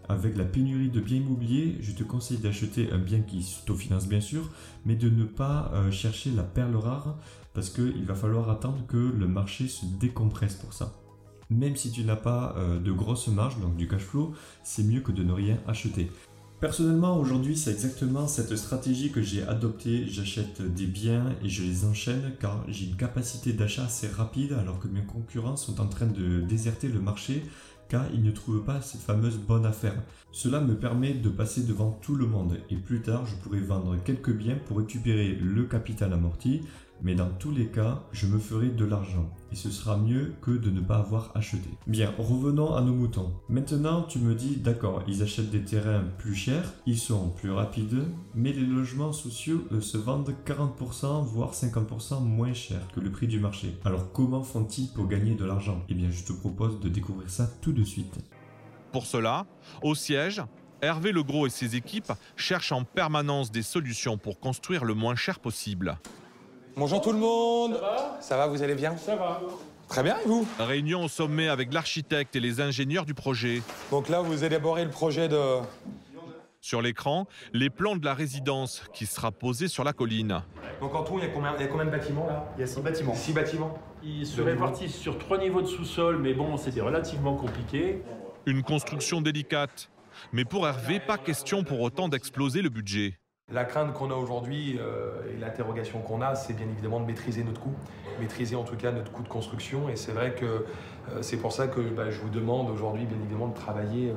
[0.09, 4.21] avec la pénurie de biens immobiliers, je te conseille d'acheter un bien qui s'autofinance bien
[4.21, 4.49] sûr,
[4.85, 7.17] mais de ne pas euh, chercher la perle rare
[7.53, 10.93] parce qu'il va falloir attendre que le marché se décompresse pour ça.
[11.49, 14.33] Même si tu n'as pas euh, de grosses marges, donc du cash flow,
[14.63, 16.11] c'est mieux que de ne rien acheter.
[16.59, 20.07] Personnellement, aujourd'hui, c'est exactement cette stratégie que j'ai adoptée.
[20.07, 24.79] J'achète des biens et je les enchaîne car j'ai une capacité d'achat assez rapide alors
[24.79, 27.43] que mes concurrents sont en train de déserter le marché
[27.89, 30.01] car ils ne trouvent pas cette fameuse bonne affaire.
[30.31, 33.95] Cela me permet de passer devant tout le monde et plus tard je pourrai vendre
[34.03, 36.61] quelques biens pour récupérer le capital amorti,
[37.01, 40.51] Mais dans tous les cas, je me ferai de l'argent et ce sera mieux que
[40.51, 41.69] de ne pas avoir acheté.
[41.85, 43.33] Bien, revenons à nos moutons.
[43.49, 48.03] Maintenant, tu me dis, d'accord, ils achètent des terrains plus chers, ils sont plus rapides,
[48.35, 53.39] mais les logements sociaux se vendent 40% voire 50% moins cher que le prix du
[53.39, 53.77] marché.
[53.85, 55.83] Alors comment font-ils pour gagner de l'argent?
[55.89, 58.17] Eh bien, je te propose de découvrir ça tout de suite.
[58.91, 59.45] Pour cela,
[59.81, 60.41] au siège,
[60.81, 65.39] Hervé Legros et ses équipes cherchent en permanence des solutions pour construire le moins cher
[65.39, 65.97] possible.
[66.79, 68.17] Bonjour tout le monde Ça va?
[68.21, 68.95] Ça va, vous allez bien?
[68.97, 69.41] Ça va.
[69.87, 70.47] Très bien, et vous?
[70.59, 73.63] Réunion au sommet avec l'architecte et les ingénieurs du projet.
[73.89, 75.41] Donc là, vous élaborez le projet de...
[76.61, 80.43] Sur l'écran, les plans de la résidence qui sera posée sur la colline.
[80.79, 82.45] Donc en tout, il y a combien, il y a combien de bâtiments là?
[82.57, 83.15] Il y a six bâtiments.
[83.15, 83.79] Six bâtiments.
[84.03, 88.03] Ils se répartissent sur trois niveaux de sous-sol, mais bon, c'était relativement compliqué.
[88.45, 89.89] Une construction délicate.
[90.31, 93.17] Mais pour Hervé, pas question pour autant d'exploser le budget.
[93.53, 97.45] La crainte qu'on a aujourd'hui euh, et l'interrogation qu'on a, c'est bien évidemment de maîtriser
[97.45, 97.73] notre coût,
[98.19, 99.87] maîtriser en tout cas notre coût de construction.
[99.87, 103.17] Et c'est vrai que euh, c'est pour ça que bah, je vous demande aujourd'hui, bien
[103.17, 104.15] évidemment, de travailler euh,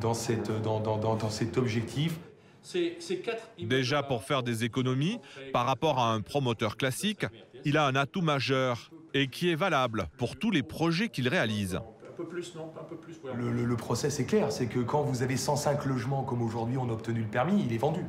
[0.00, 2.20] dans, cette, dans, dans, dans, dans cet objectif.
[2.62, 5.18] C'est c'est quatre Déjà pour faire des économies,
[5.52, 7.26] par rapport à un promoteur classique,
[7.64, 11.74] il a un atout majeur et qui est valable pour tous les projets qu'il réalise.
[11.74, 13.32] Un peu plus, non Un peu plus, ouais.
[13.34, 16.76] Le, le- le process est clair, c'est que quand vous avez 105 logements comme aujourd'hui
[16.78, 18.04] on a obtenu le permis, il est vendu.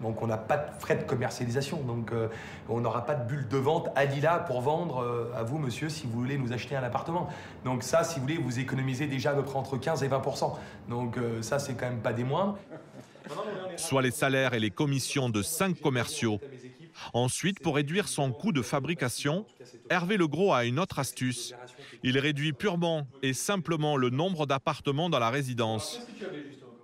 [0.00, 2.28] Donc on n'a pas de frais de commercialisation, donc euh,
[2.68, 5.88] on n'aura pas de bulle de vente à Lila pour vendre euh, à vous monsieur
[5.88, 7.28] si vous voulez nous acheter un appartement.
[7.64, 10.54] Donc ça si vous voulez vous économisez déjà à peu près entre 15 et 20%.
[10.88, 12.58] Donc euh, ça c'est quand même pas des moindres.
[13.76, 16.40] soit les salaires et les commissions de cinq commerciaux.
[17.12, 19.44] Ensuite, pour réduire son coût de fabrication,
[19.90, 21.54] Hervé Legros a une autre astuce.
[22.02, 26.00] Il réduit purement et simplement le nombre d'appartements dans la résidence.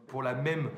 [0.09, 0.69] Pour la même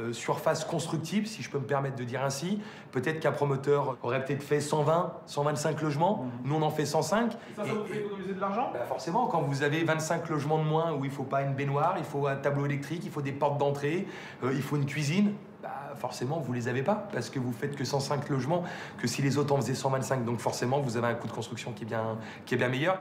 [0.00, 2.58] euh, surface constructible, si je peux me permettre de dire ainsi,
[2.90, 7.32] peut-être qu'un promoteur aurait peut-être fait 120, 125 logements, nous on en fait 105.
[7.32, 8.70] Ça, ça vous fait économiser de l'argent?
[8.72, 11.94] Bah forcément, quand vous avez 25 logements de moins où il faut pas une baignoire,
[11.98, 14.06] il faut un tableau électrique, il faut des portes d'entrée,
[14.42, 17.76] euh, il faut une cuisine, bah forcément vous les avez pas parce que vous faites
[17.76, 18.64] que 105 logements
[18.98, 20.24] que si les autres en faisaient 125.
[20.24, 23.00] Donc forcément vous avez un coût de construction qui est bien, qui est bien meilleur.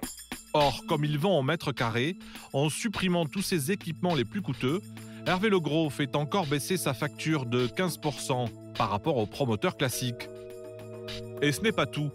[0.56, 2.16] Or, comme ils vont en mètres carrés,
[2.54, 4.82] en supprimant tous ces équipements les plus coûteux,
[5.26, 10.28] Hervé Legros fait encore baisser sa facture de 15% par rapport au promoteur classique.
[11.42, 12.12] Et ce n'est pas tout.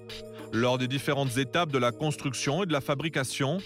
[0.52, 3.58] Lors des différentes étapes de la construction et de la fabrication,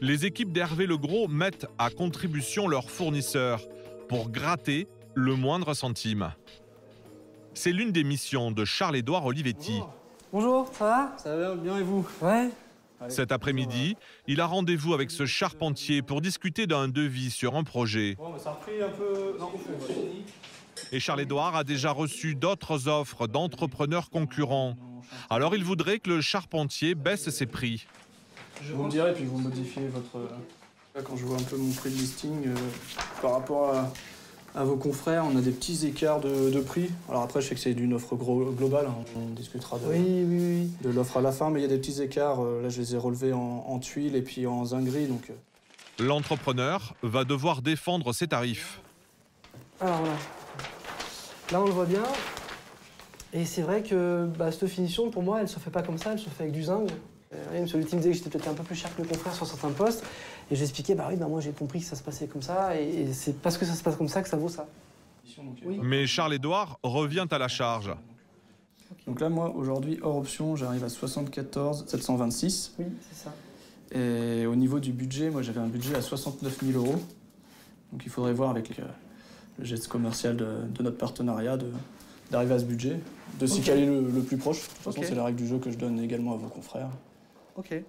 [0.00, 3.60] les équipes d'Hervé Legros mettent à contribution leurs fournisseurs
[4.08, 6.32] pour gratter le moindre centime.
[7.54, 9.80] C'est l'une des missions de Charles-Édouard Olivetti.
[10.32, 11.12] Bonjour, ça va?
[11.18, 12.06] Ça va bien et vous?
[12.20, 12.50] Ouais.
[13.08, 13.96] Cet après-midi,
[14.26, 18.16] il a rendez-vous avec ce charpentier pour discuter d'un devis sur un projet.
[20.92, 24.76] Et Charles-Édouard a déjà reçu d'autres offres d'entrepreneurs concurrents.
[25.30, 27.86] Alors il voudrait que le charpentier baisse ses prix.
[28.62, 30.18] Vous me direz, puis vous modifiez votre.
[30.94, 32.54] Là, quand je vois un peu mon prix de listing euh,
[33.22, 33.92] par rapport à,
[34.54, 36.90] à vos confrères, on a des petits écarts de, de prix.
[37.08, 39.98] Alors après, je sais que c'est d'une offre gro- globale, hein, on discutera de, Oui,
[39.98, 40.70] oui, oui.
[40.82, 42.42] de l'offre à la fin, mais il y a des petits écarts.
[42.42, 45.30] euh, Là, je les ai relevés en, en tuiles et puis en zinguerie, donc.
[45.30, 48.80] euh, L'entrepreneur va devoir défendre ses tarifs.
[49.80, 50.12] Alors là,
[51.52, 52.02] là on le voit bien.
[53.32, 56.12] Et c'est vrai que bah, cette finition, pour moi, elle se fait pas comme ça,
[56.12, 56.88] elle se fait avec du zinc.
[57.34, 59.46] Euh, Lutti me disait que j'étais peut-être un peu plus cher que le confrère sur
[59.46, 60.02] certains postes.
[60.50, 62.42] Et je lui expliquais, bah oui, bah moi j'ai compris que ça se passait comme
[62.42, 62.80] ça.
[62.80, 64.66] Et, et c'est parce que ça se passe comme ça que ça vaut ça.
[65.64, 65.78] Oui.
[65.82, 67.92] Mais Charles-Édouard revient à la charge.
[69.06, 72.74] Donc là, moi, aujourd'hui, hors option, j'arrive à 74 726.
[72.78, 73.34] Oui, c'est ça.
[73.92, 76.96] Et au niveau du budget, moi, j'avais un budget à 69 000 euros.
[77.92, 78.84] Donc il faudrait voir avec le,
[79.58, 81.58] le geste commercial de, de notre partenariat
[82.30, 83.00] d'arriver à ce budget,
[83.38, 84.60] de s'y caler le, le plus proche.
[84.62, 86.90] De toute façon, c'est la règle du jeu que je donne également à vos confrères.
[87.56, 87.82] Ok.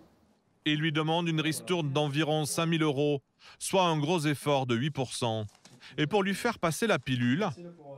[0.71, 3.21] Il lui demande une ristourne d'environ 5000 euros,
[3.57, 5.45] soit un gros effort de 8%.
[5.97, 7.47] Et pour lui faire passer la pilule,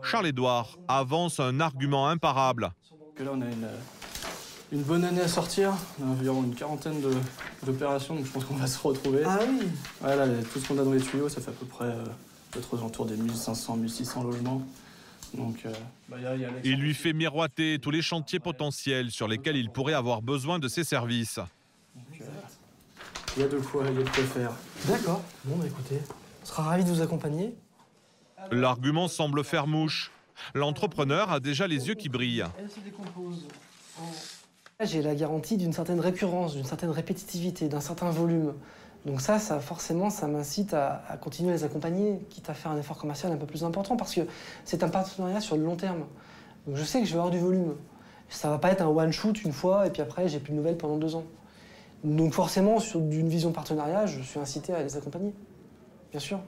[0.02, 2.72] Charles-Édouard avance un argument imparable.
[3.20, 3.68] Là, on a une,
[4.72, 5.74] une bonne année à sortir.
[6.02, 7.16] On a environ une quarantaine de-
[7.66, 9.24] d'opérations, donc je pense qu'on va se retrouver.
[9.26, 9.68] Ah oui
[10.00, 12.04] Voilà, tout ce qu'on a dans les tuyaux, ça fait à peu près euh,
[12.52, 14.66] peut-être aux des 1500, 1600 logements.
[15.34, 15.72] Donc, euh,
[16.10, 18.40] bah, il y a- il y a Alexandre Il lui fait miroiter tous les chantiers
[18.40, 21.40] potentiels sur lesquels il pourrait avoir besoin de ses services.
[21.96, 22.26] Donc, euh,
[23.38, 24.52] Il y a de quoi, il y a de quoi faire.
[24.88, 25.22] D'accord.
[25.46, 26.02] Bon, bah écoutez,
[26.44, 27.56] on sera ravis de vous accompagner.
[28.52, 30.12] L'argument semble faire mouche.
[30.54, 32.46] L'entrepreneur a déjà les yeux qui brillent.
[32.60, 33.46] Elle se décompose
[34.82, 38.54] J'ai la garantie d'une certaine récurrence, d'une certaine répétitivité, d'un certain volume.
[39.06, 42.72] Donc ça, ça forcément, ça m'incite à, à continuer à les accompagner, quitte à faire
[42.72, 44.22] un effort commercial un peu plus important, parce que
[44.66, 46.04] c'est un partenariat sur le long terme.
[46.68, 47.76] Donc je sais que je vais avoir du volume.
[48.30, 50.58] Ça va pas être un one shoot une fois et puis après j'ai plus de
[50.58, 51.26] nouvelles pendant deux ans.
[52.04, 55.34] Donc forcément, sur d'une vision partenariat, je suis incité à les accompagner.
[56.12, 56.40] Bien sûr.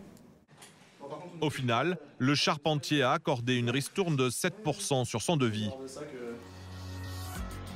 [1.42, 5.70] Au final, le charpentier a accordé une ristourne de 7% sur son devis.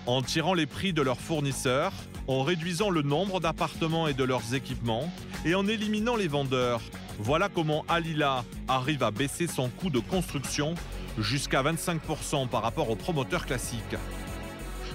[0.05, 1.91] En tirant les prix de leurs fournisseurs,
[2.27, 5.11] en réduisant le nombre d'appartements et de leurs équipements,
[5.45, 6.81] et en éliminant les vendeurs,
[7.19, 10.75] voilà comment Alila arrive à baisser son coût de construction
[11.17, 13.97] jusqu'à 25% par rapport aux promoteurs classiques.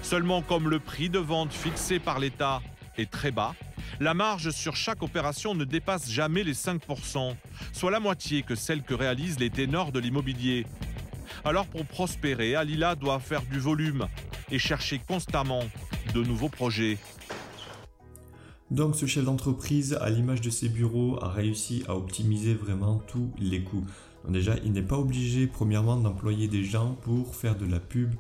[0.02, 2.60] Seulement comme le prix de vente fixé par l'État
[2.99, 3.55] est très bas,
[4.01, 7.34] la marge sur chaque opération ne dépasse jamais les 5%,
[7.72, 10.66] soit la moitié que celle que réalisent les ténors de l'immobilier.
[11.45, 14.07] Alors pour prospérer, Alila doit faire du volume
[14.51, 15.64] et chercher constamment
[16.14, 16.99] de nouveaux projets.
[18.70, 23.30] Donc ce chef d'entreprise, à l'image de ses bureaux, a réussi à optimiser vraiment tous
[23.38, 23.84] les coûts.
[24.28, 28.14] déjà, il n'est pas obligé premièrement d'employer des gens pour faire de la pub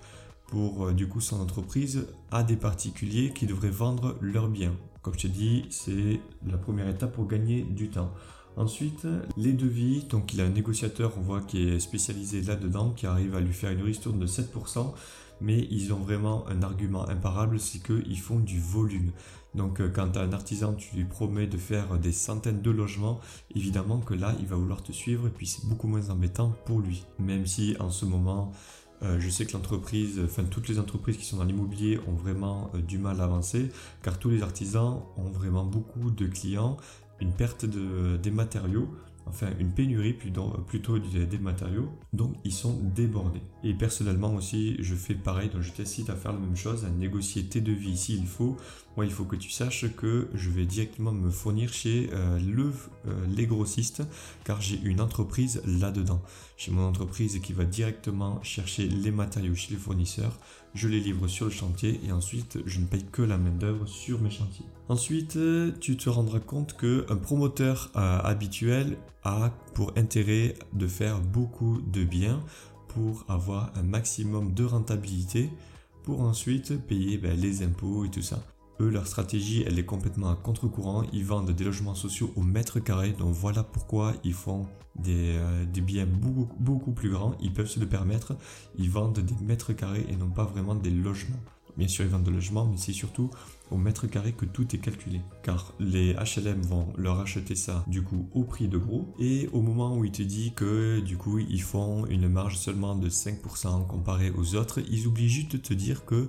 [0.52, 4.74] pour euh, du coup son entreprise à des particuliers qui devraient vendre leurs biens.
[5.00, 8.12] Comme je t'ai dit, c'est la première étape pour gagner du temps.
[8.58, 9.06] Ensuite,
[9.38, 13.34] les devis, donc il a un négociateur, on voit, qui est spécialisé là-dedans, qui arrive
[13.34, 14.92] à lui faire une ristourne de 7%,
[15.40, 19.10] mais ils ont vraiment un argument imparable, c'est qu'ils font du volume.
[19.54, 23.20] Donc euh, quand as un artisan, tu lui promets de faire des centaines de logements,
[23.54, 26.80] évidemment que là, il va vouloir te suivre, et puis c'est beaucoup moins embêtant pour
[26.80, 27.06] lui.
[27.18, 28.52] Même si en ce moment,
[29.04, 32.70] euh, je sais que l'entreprise, enfin toutes les entreprises qui sont dans l'immobilier ont vraiment
[32.74, 33.70] euh, du mal à avancer,
[34.02, 36.76] car tous les artisans ont vraiment beaucoup de clients,
[37.20, 38.88] une perte de, des matériaux,
[39.26, 43.42] enfin une pénurie plutôt, des matériaux, donc ils sont débordés.
[43.64, 46.90] Et personnellement aussi, je fais pareil, donc je t'incite à faire la même chose, à
[46.90, 48.56] négocier tes devis s'il faut.
[48.96, 52.72] Moi, il faut que tu saches que je vais directement me fournir chez euh, le,
[53.06, 54.02] euh, les grossistes,
[54.44, 56.20] car j'ai une entreprise là-dedans.
[56.58, 60.38] J'ai mon entreprise qui va directement chercher les matériaux chez les fournisseurs,
[60.74, 63.86] je les livre sur le chantier et ensuite je ne paye que la main d'œuvre
[63.86, 64.66] sur mes chantiers.
[64.88, 65.38] Ensuite,
[65.80, 72.04] tu te rendras compte qu'un promoteur euh, habituel a pour intérêt de faire beaucoup de
[72.04, 72.40] biens
[72.88, 75.50] pour avoir un maximum de rentabilité
[76.02, 78.42] pour ensuite payer ben, les impôts et tout ça.
[78.90, 81.04] Leur stratégie, elle est complètement à contre-courant.
[81.12, 83.12] Ils vendent des logements sociaux au mètre carré.
[83.12, 84.66] Donc voilà pourquoi ils font
[84.96, 87.34] des, euh, biens beaucoup, beaucoup plus grands.
[87.40, 88.36] Ils peuvent se le permettre.
[88.78, 91.40] Ils vendent des mètres carrés et non pas vraiment des logements.
[91.76, 93.30] Bien sûr, ils vendent des logements, mais c'est surtout
[93.70, 95.22] au mètre carré que tout est calculé.
[95.42, 99.14] Car les HLM vont leur acheter ça du coup au prix de gros.
[99.18, 102.94] Et au moment où il te dit que du coup ils font une marge seulement
[102.94, 106.28] de 5% comparé aux autres, ils oublient juste de te dire que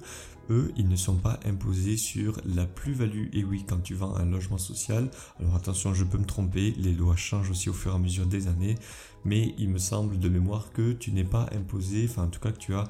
[0.50, 3.28] eux, ils ne sont pas imposés sur la plus-value.
[3.34, 6.94] Et oui, quand tu vends un logement social, alors attention, je peux me tromper, les
[6.94, 8.76] lois changent aussi au fur et à mesure des années,
[9.26, 12.51] mais il me semble de mémoire que tu n'es pas imposé, enfin en tout cas
[12.51, 12.86] que tu as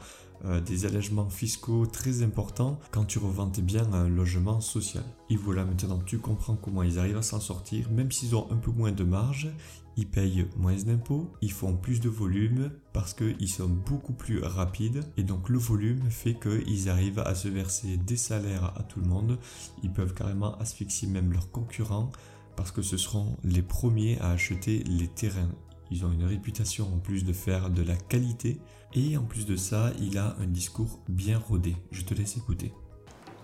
[0.46, 5.04] euh, des allègements fiscaux très importants quand tu revends bien un logement social.
[5.30, 8.58] Et voilà, maintenant tu comprends comment ils arrivent à s'en sortir, même s'ils ont un
[8.58, 9.50] peu moins de marge,
[9.96, 15.04] ils payent moins d'impôts, ils font plus de volume parce qu'ils sont beaucoup plus rapides
[15.18, 19.08] et donc le volume fait qu'ils arrivent à se verser des salaires à tout le
[19.08, 19.38] monde,
[19.84, 22.12] ils peuvent carrément asphyxier même leurs concurrents
[22.56, 25.50] parce que ce seront les premiers à acheter les terrains.
[25.94, 28.58] Ils ont une réputation en plus de faire de la qualité
[28.96, 31.76] et en plus de ça, il a un discours bien rodé.
[31.92, 32.74] Je te laisse écouter.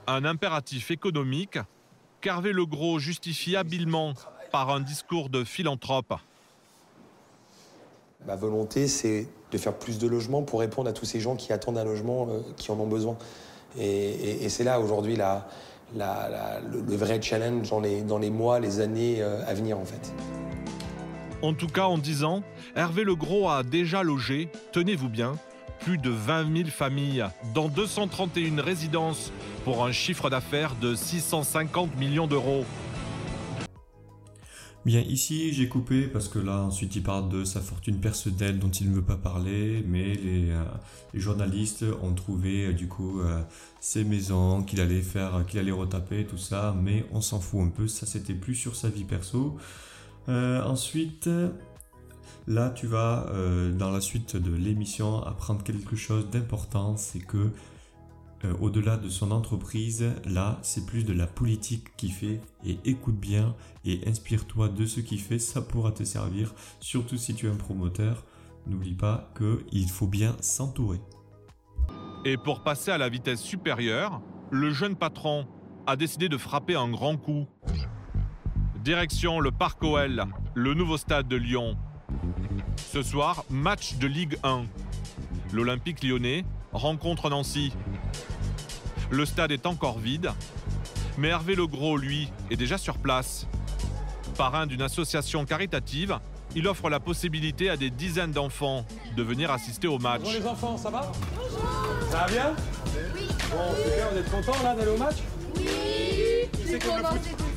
[0.07, 1.59] Un impératif économique
[2.21, 4.15] qu'Hervé Legros justifie habilement
[4.51, 6.15] par un discours de philanthrope.
[8.25, 11.53] Ma volonté, c'est de faire plus de logements pour répondre à tous ces gens qui
[11.53, 13.15] attendent un logement, euh, qui en ont besoin.
[13.77, 19.45] Et, c'est là aujourd'hui le, vrai challenge dans les, dans les mois, les années euh,
[19.45, 20.11] à venir en fait.
[21.41, 22.43] En tout cas, en 10 ans,
[22.75, 25.37] Hervé Legros a déjà logé, tenez-vous bien,
[25.79, 29.31] plus de 20 000 familles dans 231 résidences
[29.63, 32.65] pour un chiffre d'affaires de 650 millions d'euros.
[34.85, 38.69] Bien, ici j'ai coupé parce que là ensuite il parle de sa fortune personnelle dont
[38.69, 40.63] il ne veut pas parler, mais les, euh,
[41.13, 43.41] journalistes ont trouvé euh, du coup euh,
[43.81, 47.69] ses maisons qu'il allait faire, qu'il allait retaper, tout ça, mais on s'en fout un
[47.69, 49.57] peu, ça c'était plus sur sa vie perso.
[50.29, 51.29] Ensuite,
[52.47, 53.27] là tu vas
[53.77, 57.51] dans la suite de l'émission apprendre quelque chose d'important, c'est que
[58.45, 62.39] euh, au-delà de son entreprise, là, c'est plus de la politique qui fait.
[62.65, 67.33] Et écoute bien et inspire-toi de ce qu'il fait, ça pourra te servir, surtout si
[67.33, 68.23] tu es un promoteur.
[68.67, 71.01] N'oublie pas qu'il faut bien s'entourer.
[72.25, 74.21] Et pour passer à la vitesse supérieure,
[74.51, 75.47] le jeune patron
[75.87, 77.47] a décidé de frapper un grand coup.
[78.83, 80.23] Direction le Parc OL,
[80.53, 81.75] le nouveau stade de Lyon.
[82.91, 84.63] Ce soir, match de Ligue 1.
[85.51, 87.73] L'Olympique lyonnais rencontre Nancy.
[89.09, 90.31] Le stade est encore vide,
[91.17, 93.47] mais Hervé Legros, lui, est déjà sur place.
[94.37, 96.17] Parrain d'une association caritative,
[96.55, 100.21] il offre la possibilité à des dizaines d'enfants de venir assister au match.
[100.23, 101.11] Bonjour les enfants, ça va
[102.09, 102.53] Ça va bien
[103.13, 103.27] Oui.
[103.51, 105.17] Bon, super, vous êtes contents là d'aller au match
[105.57, 105.67] Oui.
[106.65, 107.48] C'est comme le foot.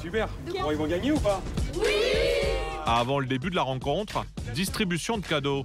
[0.00, 0.28] Super.
[0.60, 1.40] Bon, ils vont gagner ou pas
[1.76, 1.82] Oui.
[2.86, 4.24] Avant le début de la rencontre,
[4.54, 5.64] distribution de cadeaux.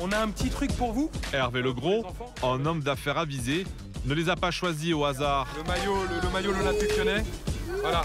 [0.00, 2.04] On a un petit truc pour vous Hervé Legros,
[2.42, 3.64] un homme d'affaires avisé,
[4.06, 5.46] ne les a pas choisis au hasard.
[5.56, 7.24] Le maillot, le, le maillot de l'Olympique lyonnais.
[7.80, 8.02] Voilà.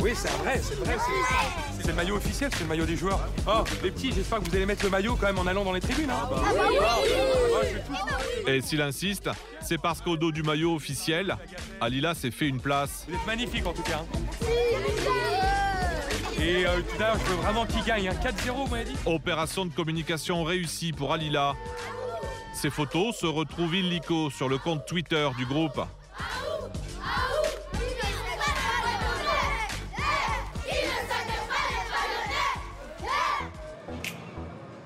[0.00, 0.96] Oui, c'est vrai, c'est vrai.
[0.98, 3.20] c'est- C'est le maillot officiel, c'est le maillot des joueurs.
[3.46, 5.72] Oh, les petits, j'espère que vous allez mettre le maillot quand même en allant dans
[5.72, 6.08] les tribunes.
[6.10, 6.28] Hein.
[6.30, 6.76] bah oui.
[6.78, 9.28] Ouais, je vais tout- Et s'il insiste,
[9.60, 11.36] c'est parce qu'au dos du maillot officiel,
[11.82, 13.04] Alila s'est fait une place.
[13.06, 14.00] Vous êtes magnifiques en tout cas.
[14.02, 14.46] hein.
[16.40, 18.08] Et euh, tout à l'heure, je veux vraiment qu'il gagne.
[18.08, 18.14] Hein.
[18.22, 18.96] 4-0, vous m'avez dit?
[19.04, 21.54] Opération de communication réussie pour Alila.
[22.54, 25.80] Ces photos se retrouvent illico sur le compte Twitter du groupe.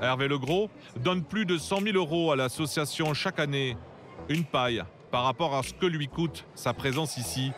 [0.00, 3.76] Hervé Legros donne plus de 100 000 euros à l'association chaque année.
[4.28, 7.52] Une paille par rapport à ce que lui coûte sa présence ici.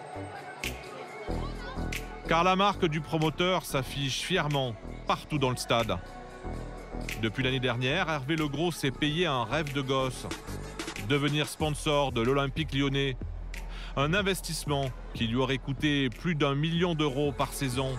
[2.28, 4.74] Car la marque du promoteur s'affiche fièrement
[5.06, 5.98] partout dans le stade.
[7.22, 10.26] Depuis l'année dernière, Hervé Legros s'est payé un rêve de gosse.
[11.08, 13.16] Devenir sponsor de l'Olympique lyonnais.
[13.96, 17.98] Un investissement qui lui aurait coûté plus d'un million d'euros par saison.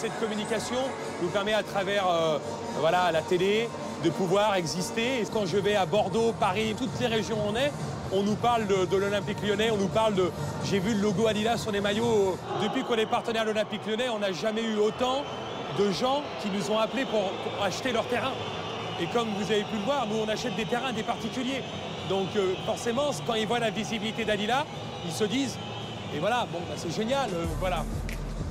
[0.00, 0.76] Cette communication
[1.20, 2.38] nous permet à travers euh,
[2.78, 3.68] voilà, la télé
[4.04, 5.20] de pouvoir exister.
[5.20, 7.72] Et quand je vais à Bordeaux, Paris, toutes les régions où on est,
[8.12, 10.30] on nous parle de, l'Olympique lyonnais, on nous parle de...
[10.64, 12.38] J'ai vu le logo Adidas sur les maillots.
[12.62, 15.24] Depuis qu'on est partenaire de l'Olympique lyonnais, on n'a jamais eu autant
[15.76, 18.34] de gens qui nous ont appelés pour, acheter leur terrain.
[19.02, 21.64] Et comme vous avez pu le voir, nous on achète des terrains des particuliers.
[22.08, 24.64] Donc euh, forcément, quand ils voient la visibilité d'Adidas,
[25.04, 25.58] ils se disent,
[26.14, 27.84] et voilà, bon, bah, c'est génial, euh, voilà.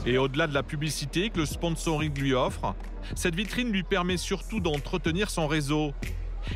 [0.08, 2.74] Et au-delà de la publicité que le sponsoring lui offre,
[3.14, 5.92] cette vitrine lui permet surtout d'entretenir son réseau.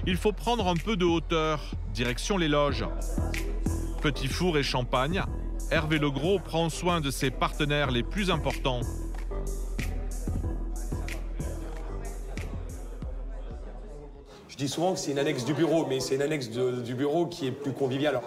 [0.07, 1.59] Il faut prendre un peu de hauteur,
[1.93, 2.85] direction les loges.
[4.01, 5.21] Petit four et champagne,
[5.69, 8.79] Hervé Legros prend soin de ses partenaires les plus importants.
[14.47, 17.25] Je dis souvent que c'est une annexe du bureau, mais c'est une annexe du bureau
[17.25, 18.21] qui est plus conviviale.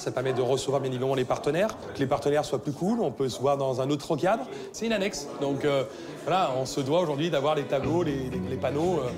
[0.00, 3.10] Ça permet de recevoir bien évidemment les partenaires, que les partenaires soient plus cool, on
[3.10, 4.46] peut se voir dans un autre cadre.
[4.72, 5.28] C'est une annexe.
[5.42, 5.84] Donc euh,
[6.24, 9.00] voilà, on se doit aujourd'hui d'avoir les tableaux, les, panneaux.
[9.00, 9.10] euh,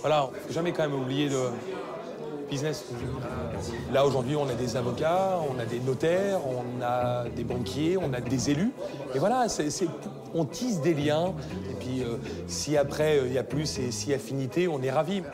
[0.00, 1.40] voilà, jamais quand même oublier le
[2.48, 2.84] business.
[3.92, 8.12] Là aujourd'hui, on a des avocats, on a des notaires, on a des banquiers, on
[8.12, 8.70] a des élus.
[9.16, 9.48] Et voilà,
[10.34, 11.34] on tisse des liens.
[11.68, 12.16] Et puis euh,
[12.46, 15.24] si après il y a plus et si affinité, on est ravis.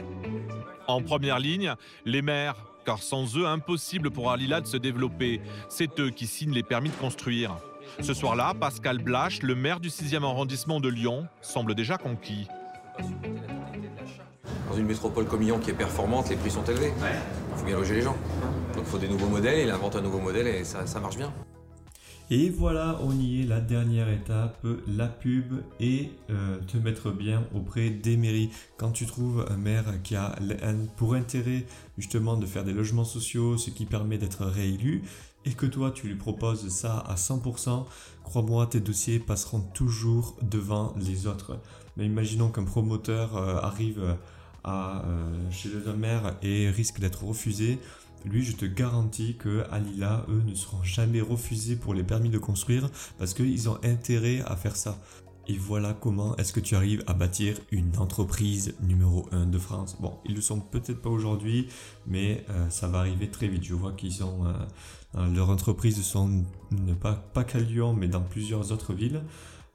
[0.86, 1.74] En première ligne,
[2.06, 5.40] les maires, car sans eux, impossible pour Alila de se développer.
[5.68, 7.56] C'est eux qui signent les permis de construire.
[8.00, 12.48] Ce soir-là, Pascal Blache, le maire du 6e arrondissement de Lyon, semble déjà conquis.
[14.68, 16.92] Dans une métropole comme Lyon qui est performante, les prix sont élevés.
[17.52, 18.16] Il faut bien loger les gens.
[18.74, 21.16] Donc il faut des nouveaux modèles, il invente un nouveau modèle et ça, ça marche
[21.16, 21.32] bien.
[22.30, 27.46] Et voilà, on y est, la dernière étape, la pub et euh, te mettre bien
[27.54, 28.48] auprès des mairies.
[28.78, 30.34] Quand tu trouves un maire qui a
[30.96, 31.66] pour intérêt
[31.98, 35.02] justement de faire des logements sociaux, ce qui permet d'être réélu,
[35.44, 37.84] et que toi tu lui proposes ça à 100%,
[38.24, 41.60] crois-moi, tes dossiers passeront toujours devant les autres.
[41.98, 44.16] Mais imaginons qu'un promoteur euh, arrive
[44.66, 47.78] euh, chez un maire et risque d'être refusé.
[48.24, 52.38] Lui, je te garantis que Alila, eux, ne seront jamais refusés pour les permis de
[52.38, 54.98] construire parce qu'ils ont intérêt à faire ça.
[55.46, 59.96] Et voilà comment est-ce que tu arrives à bâtir une entreprise numéro 1 de France.
[60.00, 61.68] Bon, ils le sont peut-être pas aujourd'hui,
[62.06, 63.62] mais euh, ça va arriver très vite.
[63.62, 64.46] Je vois qu'ils ont...
[64.46, 64.52] euh,
[65.16, 69.22] euh, leurs entreprises sont ne pas, pas qu'à Lyon, mais dans plusieurs autres villes.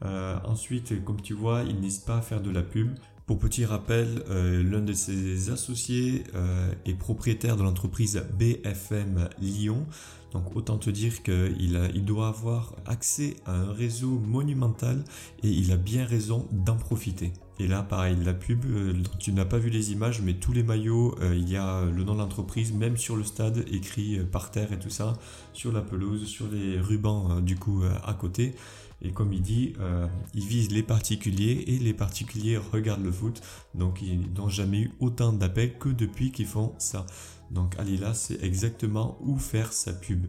[0.01, 2.97] Ensuite, comme tu vois, ils n'hésitent pas à faire de la pub.
[3.29, 9.85] Pour petit rappel, euh, l'un de ses associés euh, est propriétaire de l'entreprise BFM Lyon.
[10.31, 15.03] Donc autant te dire qu'il doit avoir accès à un réseau monumental
[15.43, 17.31] et il a bien raison d'en profiter.
[17.59, 20.63] Et là, pareil, la pub, euh, tu n'as pas vu les images, mais tous les
[20.63, 24.73] maillots, il y a le nom de l'entreprise, même sur le stade, écrit par terre
[24.73, 25.19] et tout ça,
[25.53, 28.55] sur la pelouse, sur les rubans du coup à côté.
[29.01, 33.41] Et comme il dit, euh, il vise les particuliers et les particuliers regardent le foot.
[33.75, 37.05] Donc ils n'ont jamais eu autant d'appels que depuis qu'ils font ça.
[37.51, 40.25] Donc Alila sait exactement où faire sa pub.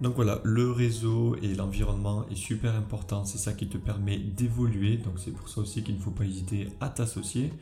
[0.00, 3.24] Donc voilà, le réseau et l'environnement est super important.
[3.24, 4.98] C'est ça qui te permet d'évoluer.
[4.98, 7.52] Donc c'est pour ça aussi qu'il ne faut pas hésiter à t'associer.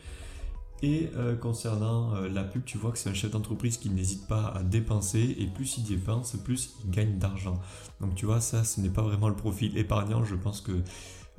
[0.85, 4.27] Et euh, concernant euh, la pub, tu vois que c'est un chef d'entreprise qui n'hésite
[4.27, 7.59] pas à dépenser et plus il dépense, plus il gagne d'argent.
[8.03, 10.27] Donc tu vois, ça, ce n'est pas vraiment le profil épargnant.
[10.27, 10.73] Je pense que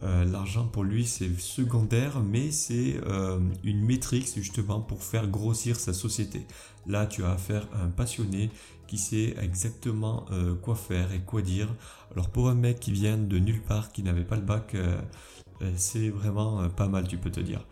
[0.01, 2.95] euh, l'argent pour lui c'est secondaire, mais c'est
[3.63, 6.47] une métrique justement pour faire grossir sa société.
[6.87, 8.49] Là, tu as affaire à un passionné
[8.87, 10.25] qui sait exactement
[10.63, 11.67] quoi faire et quoi dire.
[12.11, 14.75] Alors pour un mec qui vient de nulle part, qui n'avait pas le bac,
[15.75, 17.63] c'est vraiment pas mal, tu peux te dire.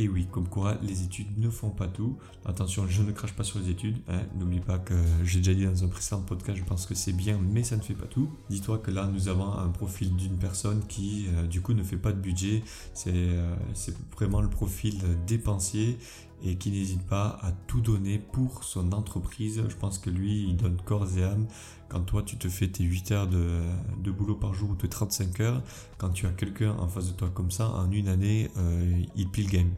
[0.00, 2.16] Et oui, comme quoi les études ne font pas tout.
[2.44, 3.96] Attention, je ne crache pas sur les études.
[4.06, 4.20] Hein.
[4.38, 4.94] N'oublie pas que
[5.24, 7.82] j'ai déjà dit dans un précédent podcast, je pense que c'est bien, mais ça ne
[7.82, 8.30] fait pas tout.
[8.48, 11.96] Dis-toi que là, nous avons un profil d'une personne qui, euh, du coup, ne fait
[11.96, 12.62] pas de budget.
[13.08, 15.98] Euh, c'est vraiment le profil dépensier
[16.44, 19.64] et qui n'hésite pas à tout donner pour son entreprise.
[19.68, 21.48] Je pense que lui, il donne corps et âme.
[21.88, 25.40] Quand toi, tu te fais tes 8 heures de, boulot par jour ou tes 35
[25.40, 25.62] heures,
[25.96, 29.28] quand tu as quelqu'un en face de toi comme ça, en une année, euh, il
[29.28, 29.70] pile game.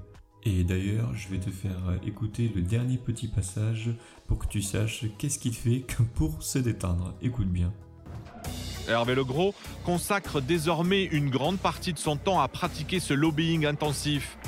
[0.45, 3.91] Et d'ailleurs, je vais te faire écouter le dernier petit passage
[4.27, 5.85] pour que tu saches qu'est-ce qu'il fait
[6.15, 7.15] pour se détendre.
[7.21, 7.73] Écoute bien.
[8.89, 14.39] Hervé Legros consacre désormais une grande partie de son temps à pratiquer ce lobbying intensif.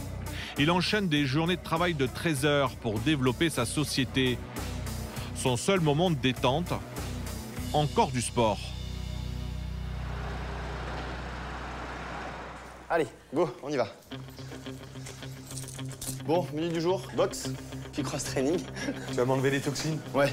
[0.59, 4.39] Il enchaîne des journées de travail de 13 heures pour développer sa société.
[5.35, 6.73] Son seul moment de détente,
[7.73, 8.59] encore du sport.
[12.91, 13.89] Allez, go, on y va.
[16.27, 17.51] Bon, menu du jour, box,
[17.93, 18.59] puis cross-training.
[19.09, 20.33] Tu vas m'enlever les toxines Ouais.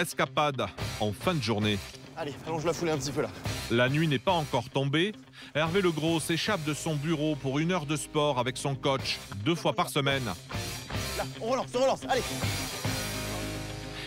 [0.00, 0.66] Escapade
[1.00, 1.78] en fin de journée.
[2.16, 3.28] Allez, allonge la foulée un petit peu là.
[3.70, 5.12] La nuit n'est pas encore tombée.
[5.54, 9.54] Hervé Legros s'échappe de son bureau pour une heure de sport avec son coach, deux
[9.56, 10.24] fois par semaine.
[10.24, 12.22] Là, on relance, on relance, allez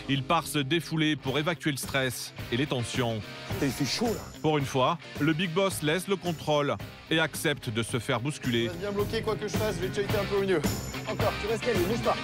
[0.08, 3.20] il part se défouler pour évacuer le stress et les tensions.
[3.62, 4.20] Il fait chaud là.
[4.40, 6.76] Pour une fois, le big boss laisse le contrôle
[7.10, 8.70] et accepte de se faire bousculer.
[8.72, 10.60] Je bien bloqué quoi que je fasse, je vais te un peu au milieu.
[11.08, 12.16] Encore, tu restes calme, bouge pas.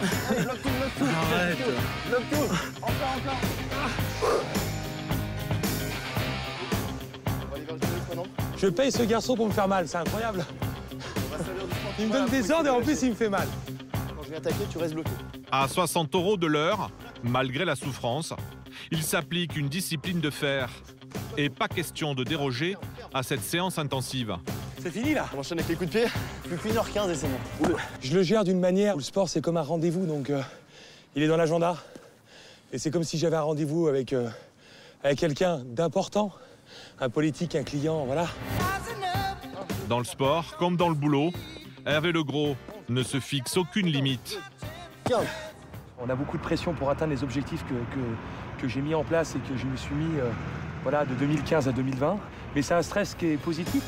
[0.30, 1.04] Allez, bloque tout, bloque tout.
[1.04, 1.58] Arrête.
[2.08, 2.54] Bloque tout.
[2.82, 3.40] Encore, encore.
[8.56, 10.44] Je paye ce garçon pour me faire mal, c'est incroyable.
[11.98, 13.46] Il me donne des ordres et en plus il me fait mal.
[13.92, 15.10] Quand je vais attaquer, tu restes bloqué.
[15.50, 16.90] À 60 euros de l'heure,
[17.24, 18.32] malgré la souffrance,
[18.90, 20.70] il s'applique une discipline de fer.
[21.36, 22.76] Et pas question de déroger
[23.12, 24.36] à cette séance intensive.
[24.80, 26.08] C'est fini là On enchaîne avec les coups de pied.
[26.44, 27.76] Plus qu'une heure 15 et c'est bon.
[28.00, 30.42] Je le gère d'une manière où le sport c'est comme un rendez-vous, donc euh,
[31.16, 31.76] il est dans l'agenda.
[32.72, 34.28] Et c'est comme si j'avais un rendez-vous avec, euh,
[35.02, 36.32] avec quelqu'un d'important.
[37.00, 38.26] Un politique, un client, voilà.
[39.88, 41.30] Dans le sport, comme dans le boulot,
[41.86, 42.56] Hervé Legros
[42.88, 44.38] ne se fixe aucune limite.
[45.98, 49.38] On a beaucoup de pression pour atteindre les objectifs que, j'ai mis en place et
[49.40, 50.30] que je me suis mis euh,
[50.82, 52.18] voilà, de 2015 à 2020.
[52.54, 53.82] Mais c'est un stress qui est positif.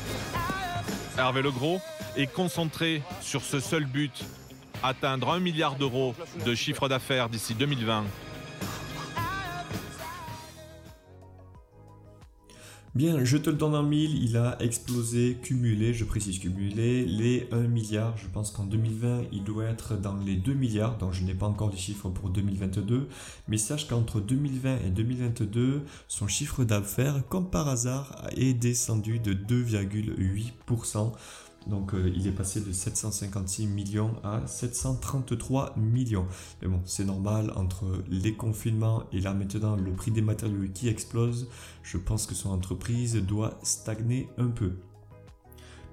[1.17, 1.79] Hervé Legros
[2.15, 4.23] est concentré sur ce seul but,
[4.83, 6.13] atteindre un milliard d'euros
[6.45, 8.03] de chiffre d'affaires d'ici 2020.
[12.97, 17.47] Bien, je te le donne en mille, il a explosé, cumulé, je précise cumulé, les
[17.51, 18.17] 1 milliard.
[18.17, 21.45] Je pense qu'en 2020, il doit être dans les 2 milliards, donc je n'ai pas
[21.45, 23.07] encore les chiffres pour 2022.
[23.49, 29.33] Mais sache qu'entre 2020 et 2022, son chiffre d'affaires, comme par hasard, est descendu de
[29.33, 31.11] 2,8%.
[31.67, 36.25] Donc euh, il est passé de 756 millions à 733 millions.
[36.61, 40.87] Mais bon, c'est normal, entre les confinements et là maintenant le prix des matériaux qui
[40.87, 41.49] explose,
[41.83, 44.73] je pense que son entreprise doit stagner un peu.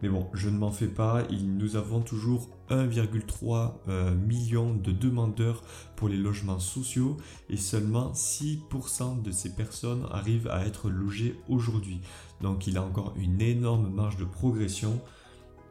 [0.03, 5.62] Mais bon, je ne m'en fais pas, nous avons toujours 1,3 euh, million de demandeurs
[5.97, 7.16] pour les logements sociaux
[7.49, 12.01] et seulement 6% de ces personnes arrivent à être logées aujourd'hui.
[12.43, 15.01] Donc il a encore une énorme marge de progression.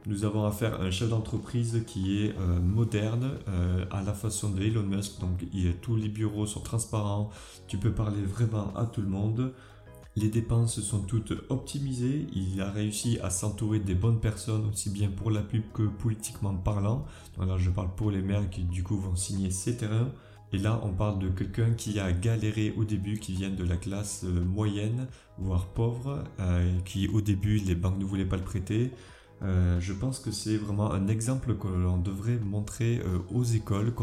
[0.06, 4.50] Nous avons affaire à un chef d'entreprise qui est euh, moderne, euh, à la façon
[4.50, 5.22] de Elon Musk.
[5.22, 5.46] Donc,
[5.82, 7.30] tous les bureaux sont transparents.
[7.68, 9.54] Tu peux parler vraiment à tout le monde.
[10.18, 12.28] Les dépenses sont toutes optimisées.
[12.36, 16.54] Il a réussi à s'entourer des bonnes personnes, aussi bien pour la pub que politiquement
[16.54, 17.06] parlant.
[17.38, 20.12] Donc là, je parle pour les maires qui, du coup, vont signer ces terrains.
[20.52, 23.78] Et là, on parle de quelqu'un qui a galéré au début, qui vient de la
[23.78, 26.26] classe euh, moyenne, voire pauvre,
[26.84, 28.92] qui au début, les banques ne voulaient pas le prêter.
[29.44, 33.94] Euh, je pense que c'est vraiment un exemple que l'on devrait montrer euh, aux écoles,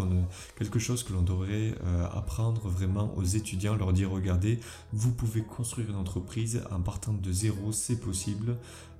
[0.59, 4.61] quelque chose que l'on devrait euh, apprendre vraiment aux étudiants, leur dire regardez,
[4.93, 8.57] vous pouvez construire une entreprise en partant de zéro, c'est possible.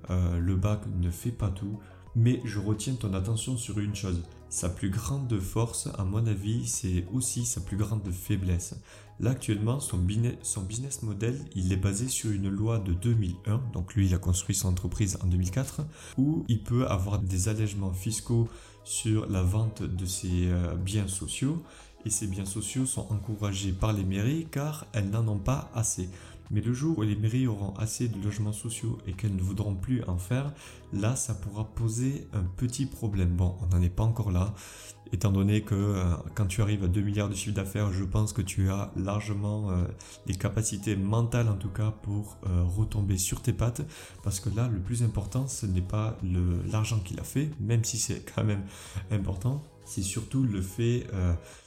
[0.09, 1.79] le bac ne fait pas tout.
[2.15, 4.21] Mais je retiens ton attention sur une chose.
[4.49, 8.75] Sa plus grande force, à mon avis, c'est aussi sa plus grande faiblesse.
[9.21, 13.61] Là, actuellement, son business, model, il est basé sur une loi de 2001.
[13.71, 15.81] Donc, lui, il a construit son entreprise en 2004,
[16.17, 18.49] où il peut avoir des allègements fiscaux
[18.83, 21.61] sur la vente de ses euh, biens sociaux.
[22.03, 26.09] Et ces biens sociaux sont encouragés par les mairies car elles n'en ont pas assez.
[26.51, 29.73] Mais le jour où les mairies auront assez de logements sociaux et qu'elles ne voudront
[29.73, 30.53] plus en faire,
[30.93, 33.29] là, ça pourra poser un petit problème.
[33.29, 34.53] Bon, on n'en est pas encore là,
[35.13, 36.03] étant donné que euh,
[36.35, 39.71] quand tu arrives à 2 milliards de chiffre d'affaires, je pense que tu as largement
[39.71, 39.83] euh,
[40.27, 43.81] les capacités mentales, en tout cas, pour euh, retomber sur tes pattes.
[44.23, 46.17] Parce que là, le plus important, ce n'est pas
[46.71, 48.63] l'argent qu'il a fait, même si c'est quand même
[49.09, 51.07] important, c'est surtout le fait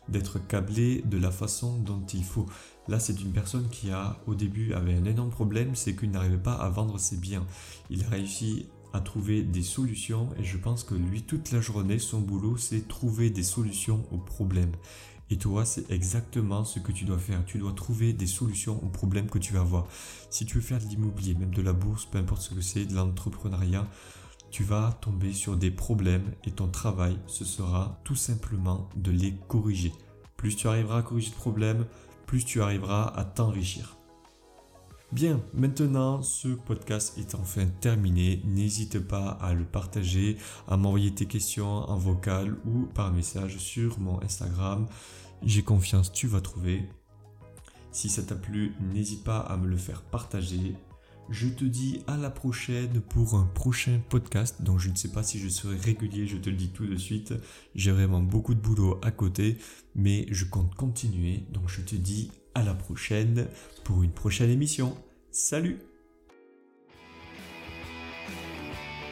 [0.08, 2.46] d'être câblé de la façon dont il faut.
[2.88, 6.36] Là, c'est une personne qui a, au début, avait un énorme problème, c'est qu'il n'arrivait
[6.36, 7.46] pas à vendre ses biens.
[7.90, 11.98] Il a réussi à trouver des solutions et je pense que lui, toute la journée,
[11.98, 14.72] son boulot, c'est trouver des solutions aux problèmes.
[15.30, 17.44] Et toi, c'est exactement ce que tu dois faire.
[17.46, 19.86] Tu dois trouver des solutions aux problèmes que tu vas avoir.
[20.30, 22.84] Si tu veux faire de l'immobilier, même de la bourse, peu importe ce que c'est,
[22.84, 23.88] de l'entrepreneuriat,
[24.50, 29.34] tu vas tomber sur des problèmes et ton travail, ce sera tout simplement de les
[29.48, 29.92] corriger.
[30.36, 31.86] Plus tu arriveras à corriger de problèmes,
[32.42, 33.96] tu arriveras à t'enrichir.
[35.12, 38.42] Bien, maintenant ce podcast est enfin terminé.
[38.44, 44.00] N'hésite pas à le partager, à m'envoyer tes questions en vocal ou par message sur
[44.00, 44.88] mon Instagram.
[45.44, 46.88] J'ai confiance, tu vas trouver.
[47.92, 50.74] Si ça t'a plu, n'hésite pas à me le faire partager.
[51.30, 54.62] Je te dis à la prochaine pour un prochain podcast.
[54.62, 56.96] Donc je ne sais pas si je serai régulier, je te le dis tout de
[56.96, 57.34] suite.
[57.74, 59.56] J'ai vraiment beaucoup de boulot à côté,
[59.94, 61.44] mais je compte continuer.
[61.50, 63.46] Donc je te dis à la prochaine
[63.84, 64.96] pour une prochaine émission.
[65.30, 65.78] Salut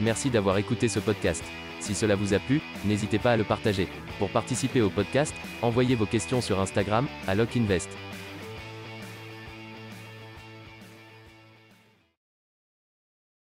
[0.01, 1.43] Merci d'avoir écouté ce podcast.
[1.79, 3.87] Si cela vous a plu, n'hésitez pas à le partager.
[4.19, 7.89] Pour participer au podcast, envoyez vos questions sur Instagram à LockInvest.